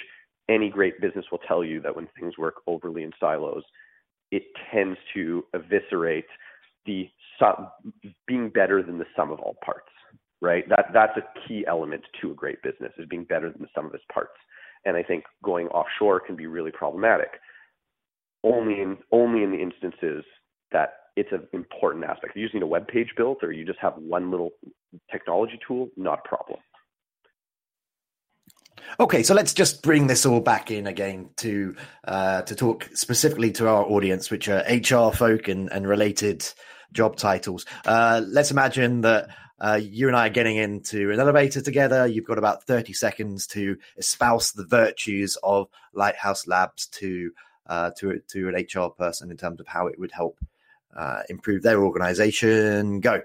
any 0.50 0.70
great 0.70 1.00
business 1.00 1.26
will 1.32 1.40
tell 1.48 1.64
you 1.64 1.80
that 1.82 1.96
when 1.96 2.08
things 2.20 2.38
work 2.38 2.56
overly 2.66 3.04
in 3.04 3.12
silos, 3.20 3.64
it 4.32 4.44
tends 4.74 4.98
to 5.14 5.44
eviscerate 5.54 6.26
the 6.86 7.10
sum, 7.40 7.68
being 8.28 8.50
better 8.50 8.82
than 8.82 8.98
the 8.98 9.06
sum 9.16 9.32
of 9.32 9.40
all 9.40 9.56
parts. 9.64 9.90
Right? 10.42 10.68
That 10.70 10.88
that's 10.94 11.18
a 11.18 11.48
key 11.48 11.66
element 11.68 12.02
to 12.22 12.32
a 12.32 12.34
great 12.34 12.62
business 12.64 12.94
is 12.98 13.06
being 13.08 13.26
better 13.26 13.52
than 13.52 13.62
the 13.62 13.68
sum 13.76 13.86
of 13.86 13.94
its 13.94 14.06
parts. 14.12 14.32
And 14.86 14.96
I 14.96 15.04
think 15.04 15.26
going 15.44 15.68
offshore 15.68 16.20
can 16.20 16.36
be 16.36 16.48
really 16.48 16.72
problematic. 16.72 17.40
Only 18.44 18.82
in 18.82 18.98
only 19.12 19.44
in 19.44 19.52
the 19.52 19.62
instances 19.62 20.24
that 20.72 20.94
it's 21.16 21.32
an 21.32 21.48
important 21.52 22.06
aspect. 22.06 22.32
If 22.32 22.36
you 22.38 22.46
just 22.46 22.54
need 22.54 22.64
a 22.64 22.68
web 22.68 22.88
page 22.88 23.10
built 23.18 23.44
or 23.44 23.52
you 23.52 23.66
just 23.66 23.80
have 23.80 23.94
one 23.98 24.32
little 24.32 24.52
technology 25.12 25.60
tool, 25.68 25.90
not 25.98 26.22
a 26.26 26.28
problem. 26.28 26.60
Okay, 29.00 29.24
so 29.24 29.34
let's 29.34 29.54
just 29.54 29.84
bring 29.84 30.08
this 30.08 30.26
all 30.26 30.40
back 30.40 30.72
in 30.72 30.88
again 30.88 31.30
to 31.38 31.76
uh, 32.08 32.42
to 32.44 32.56
talk 32.56 32.90
specifically 32.94 33.52
to 33.54 33.68
our 33.68 33.84
audience, 33.84 34.32
which 34.32 34.48
are 34.48 34.64
HR 34.68 35.14
folk 35.14 35.48
and, 35.48 35.72
and 35.72 35.88
related 35.88 36.48
job 36.92 37.16
titles. 37.16 37.66
Uh, 37.86 38.22
let's 38.26 38.52
imagine 38.52 39.02
that 39.02 39.30
uh, 39.62 39.80
you 39.82 40.08
and 40.08 40.16
I 40.16 40.28
are 40.28 40.32
getting 40.32 40.58
into 40.58 41.12
an 41.12 41.20
elevator 41.20 41.62
together. 41.62 42.08
You've 42.08 42.26
got 42.26 42.38
about 42.38 42.64
30 42.64 42.94
seconds 42.94 43.48
to 43.48 43.78
espouse 43.98 44.52
the 44.52 44.66
virtues 44.66 45.38
of 45.44 45.68
Lighthouse 45.94 46.48
Labs 46.48 46.88
to 46.88 47.32
uh, 47.68 47.92
to 47.98 48.20
to 48.30 48.50
an 48.50 48.56
HR 48.56 48.90
person 48.90 49.32
in 49.32 49.38
terms 49.38 49.60
of 49.60 49.68
how 49.68 49.88
it 49.88 50.00
would 50.00 50.12
help 50.12 50.40
uh, 50.96 51.22
improve 51.30 51.62
their 51.62 51.84
organization. 51.84 53.00
Go. 53.00 53.22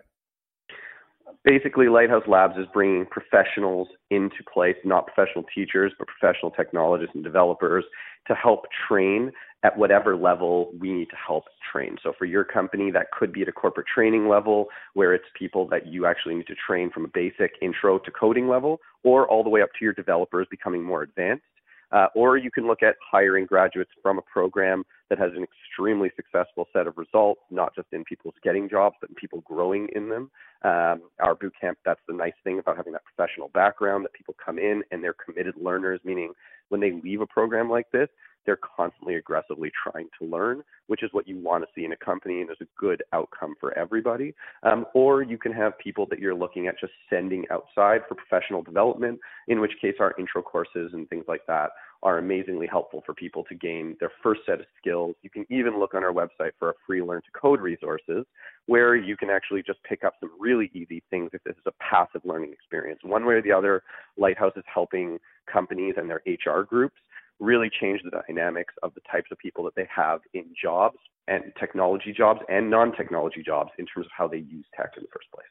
Basically, 1.44 1.88
Lighthouse 1.88 2.26
Labs 2.26 2.56
is 2.56 2.66
bringing 2.72 3.04
professionals 3.04 3.88
into 4.10 4.36
place, 4.52 4.76
not 4.82 5.06
professional 5.06 5.44
teachers, 5.54 5.92
but 5.98 6.08
professional 6.08 6.50
technologists 6.50 7.14
and 7.14 7.22
developers 7.22 7.84
to 8.26 8.34
help 8.34 8.64
train 8.88 9.30
at 9.64 9.76
whatever 9.78 10.14
level 10.14 10.70
we 10.78 10.92
need 10.92 11.08
to 11.08 11.16
help 11.16 11.44
train. 11.72 11.96
So 12.02 12.12
for 12.16 12.26
your 12.26 12.44
company, 12.44 12.90
that 12.90 13.10
could 13.18 13.32
be 13.32 13.42
at 13.42 13.48
a 13.48 13.52
corporate 13.52 13.86
training 13.92 14.28
level 14.28 14.68
where 14.92 15.14
it's 15.14 15.24
people 15.36 15.66
that 15.68 15.86
you 15.86 16.04
actually 16.04 16.34
need 16.34 16.46
to 16.48 16.54
train 16.54 16.90
from 16.90 17.06
a 17.06 17.08
basic 17.08 17.52
intro 17.62 17.98
to 17.98 18.10
coding 18.10 18.46
level 18.46 18.80
or 19.02 19.26
all 19.26 19.42
the 19.42 19.48
way 19.48 19.62
up 19.62 19.70
to 19.78 19.84
your 19.84 19.94
developers 19.94 20.46
becoming 20.50 20.82
more 20.82 21.02
advanced. 21.02 21.44
Uh, 21.92 22.08
or 22.14 22.36
you 22.36 22.50
can 22.50 22.66
look 22.66 22.82
at 22.82 22.96
hiring 23.08 23.46
graduates 23.46 23.90
from 24.02 24.18
a 24.18 24.22
program 24.22 24.84
that 25.08 25.18
has 25.18 25.30
an 25.36 25.44
extremely 25.44 26.10
successful 26.16 26.66
set 26.72 26.86
of 26.86 26.98
results, 26.98 27.40
not 27.50 27.74
just 27.74 27.86
in 27.92 28.02
people's 28.04 28.34
getting 28.42 28.68
jobs, 28.68 28.96
but 29.00 29.10
in 29.10 29.14
people 29.14 29.42
growing 29.42 29.88
in 29.94 30.08
them. 30.08 30.30
Um, 30.62 31.02
our 31.20 31.36
boot 31.40 31.52
camp, 31.60 31.78
that's 31.84 32.00
the 32.08 32.14
nice 32.14 32.32
thing 32.42 32.58
about 32.58 32.76
having 32.76 32.94
that 32.94 33.02
professional 33.04 33.48
background 33.48 34.04
that 34.04 34.12
people 34.12 34.34
come 34.44 34.58
in 34.58 34.82
and 34.90 35.04
they're 35.04 35.14
committed 35.14 35.54
learners, 35.56 36.00
meaning 36.04 36.32
when 36.68 36.80
they 36.80 36.92
leave 37.04 37.20
a 37.20 37.26
program 37.26 37.70
like 37.70 37.90
this, 37.92 38.08
they're 38.46 38.58
constantly 38.76 39.16
aggressively 39.16 39.70
trying 39.90 40.08
to 40.18 40.26
learn, 40.26 40.62
which 40.86 41.02
is 41.02 41.10
what 41.12 41.26
you 41.26 41.38
want 41.38 41.64
to 41.64 41.70
see 41.74 41.84
in 41.84 41.92
a 41.92 41.96
company, 41.96 42.40
and 42.40 42.48
there's 42.48 42.58
a 42.60 42.80
good 42.80 43.02
outcome 43.12 43.54
for 43.60 43.76
everybody. 43.76 44.34
Um, 44.62 44.86
or 44.94 45.22
you 45.22 45.38
can 45.38 45.52
have 45.52 45.78
people 45.78 46.06
that 46.10 46.18
you're 46.18 46.34
looking 46.34 46.66
at 46.66 46.78
just 46.78 46.92
sending 47.08 47.44
outside 47.50 48.02
for 48.08 48.14
professional 48.14 48.62
development, 48.62 49.18
in 49.48 49.60
which 49.60 49.72
case 49.80 49.94
our 50.00 50.14
intro 50.18 50.42
courses 50.42 50.90
and 50.92 51.08
things 51.08 51.24
like 51.28 51.42
that 51.46 51.70
are 52.04 52.18
amazingly 52.18 52.66
helpful 52.66 53.02
for 53.06 53.14
people 53.14 53.44
to 53.44 53.54
gain 53.54 53.96
their 53.98 54.12
first 54.22 54.42
set 54.44 54.60
of 54.60 54.66
skills. 54.78 55.16
You 55.22 55.30
can 55.30 55.46
even 55.48 55.80
look 55.80 55.94
on 55.94 56.04
our 56.04 56.12
website 56.12 56.50
for 56.58 56.68
our 56.68 56.74
free 56.86 57.00
Learn 57.00 57.22
to 57.22 57.40
Code 57.40 57.62
resources, 57.62 58.26
where 58.66 58.94
you 58.94 59.16
can 59.16 59.30
actually 59.30 59.62
just 59.62 59.82
pick 59.84 60.04
up 60.04 60.12
some 60.20 60.30
really 60.38 60.70
easy 60.74 61.02
things 61.08 61.30
if 61.32 61.42
this 61.44 61.56
is 61.56 61.64
a 61.66 61.72
passive 61.82 62.20
learning 62.24 62.52
experience. 62.52 63.00
One 63.02 63.24
way 63.24 63.34
or 63.34 63.42
the 63.42 63.52
other, 63.52 63.82
Lighthouse 64.18 64.52
is 64.54 64.64
helping 64.72 65.18
companies 65.50 65.94
and 65.96 66.10
their 66.10 66.20
HR 66.26 66.62
groups 66.62 66.96
really 67.40 67.70
change 67.80 68.00
the 68.02 68.10
dynamics 68.28 68.74
of 68.82 68.94
the 68.94 69.00
types 69.10 69.28
of 69.32 69.38
people 69.38 69.64
that 69.64 69.74
they 69.74 69.88
have 69.94 70.20
in 70.34 70.46
jobs 70.60 70.98
and 71.28 71.44
technology 71.58 72.12
jobs 72.12 72.40
and 72.48 72.70
non-technology 72.70 73.42
jobs 73.42 73.70
in 73.78 73.86
terms 73.86 74.06
of 74.06 74.12
how 74.16 74.28
they 74.28 74.38
use 74.38 74.66
tech 74.76 74.90
in 74.96 75.02
the 75.02 75.08
first 75.12 75.30
place. 75.34 75.46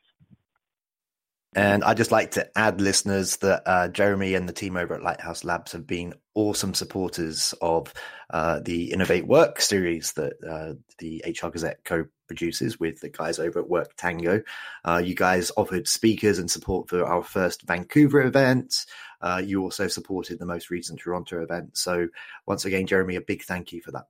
And 1.56 1.84
I'd 1.84 1.98
just 1.98 2.12
like 2.12 2.32
to 2.32 2.50
add, 2.58 2.82
listeners, 2.82 3.38
that 3.38 3.62
uh, 3.66 3.88
Jeremy 3.90 4.34
and 4.34 4.50
the 4.50 4.54
team 4.54 4.76
over 4.76 4.96
at 4.96 5.04
Lighthouse 5.04 5.44
Labs 5.44 5.72
have 5.74 5.86
been 5.86 6.16
awesome 6.34 6.74
supporters 6.74 7.54
of 7.62 7.94
uh, 8.32 8.60
the 8.60 8.92
Innovate 8.92 9.28
Work 9.28 9.62
series 9.62 10.14
that 10.14 10.34
uh, 10.50 10.74
the 10.98 11.24
HR 11.28 11.50
Gazette 11.50 11.84
co 11.84 12.06
produces 12.28 12.80
with 12.80 13.00
the 13.02 13.10
guys 13.10 13.38
over 13.38 13.60
at 13.60 13.70
Work 13.70 13.94
Tango. 13.98 14.42
Uh, 14.84 15.02
you 15.04 15.14
guys 15.14 15.52
offered 15.56 15.88
speakers 15.88 16.40
and 16.40 16.50
support 16.50 16.90
for 16.90 17.06
our 17.06 17.24
first 17.24 17.62
Vancouver 17.64 18.22
event. 18.22 18.86
Uh, 19.22 19.42
you 19.44 19.62
also 19.62 19.88
supported 19.88 20.40
the 20.40 20.46
most 20.46 20.72
recent 20.72 21.00
Toronto 21.00 21.44
event. 21.44 21.78
So, 21.78 22.08
once 22.48 22.66
again, 22.66 22.88
Jeremy, 22.88 23.16
a 23.16 23.22
big 23.22 23.44
thank 23.44 23.72
you 23.72 23.82
for 23.82 23.92
that. 23.92 24.08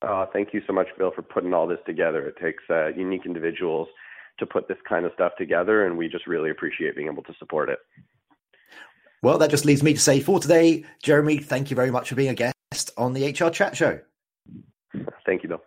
Uh, 0.00 0.26
thank 0.32 0.54
you 0.54 0.62
so 0.66 0.72
much, 0.72 0.86
Bill, 0.96 1.10
for 1.10 1.22
putting 1.22 1.52
all 1.52 1.66
this 1.66 1.80
together. 1.84 2.26
It 2.26 2.36
takes 2.40 2.62
unique 2.96 3.26
individuals 3.26 3.88
to 4.38 4.46
put 4.46 4.68
this 4.68 4.78
kind 4.88 5.04
of 5.04 5.12
stuff 5.14 5.32
together, 5.36 5.86
and 5.86 5.96
we 5.96 6.08
just 6.08 6.26
really 6.26 6.50
appreciate 6.50 6.96
being 6.96 7.08
able 7.08 7.22
to 7.24 7.34
support 7.38 7.68
it. 7.68 7.78
Well, 9.22 9.38
that 9.38 9.50
just 9.50 9.64
leaves 9.64 9.82
me 9.82 9.94
to 9.94 10.00
say 10.00 10.20
for 10.20 10.38
today, 10.38 10.84
Jeremy, 11.02 11.38
thank 11.38 11.70
you 11.70 11.76
very 11.76 11.90
much 11.90 12.08
for 12.08 12.14
being 12.14 12.30
a 12.30 12.34
guest 12.34 12.90
on 12.96 13.14
the 13.14 13.28
HR 13.28 13.50
Chat 13.50 13.76
Show. 13.76 14.00
Thank 15.26 15.42
you, 15.42 15.48
Bill. 15.48 15.62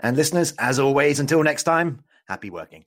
And 0.00 0.16
listeners, 0.16 0.52
as 0.58 0.78
always, 0.78 1.20
until 1.20 1.42
next 1.42 1.62
time, 1.62 2.02
happy 2.26 2.50
working. 2.50 2.84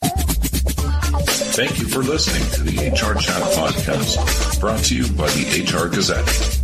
Thank 0.00 1.78
you 1.80 1.88
for 1.88 2.00
listening 2.00 2.48
to 2.52 2.62
the 2.62 2.88
HR 2.90 3.18
Chat 3.18 3.42
Podcast, 3.54 4.60
brought 4.60 4.84
to 4.84 4.96
you 4.96 5.12
by 5.14 5.28
the 5.30 5.64
HR 5.64 5.88
Gazette. 5.88 6.57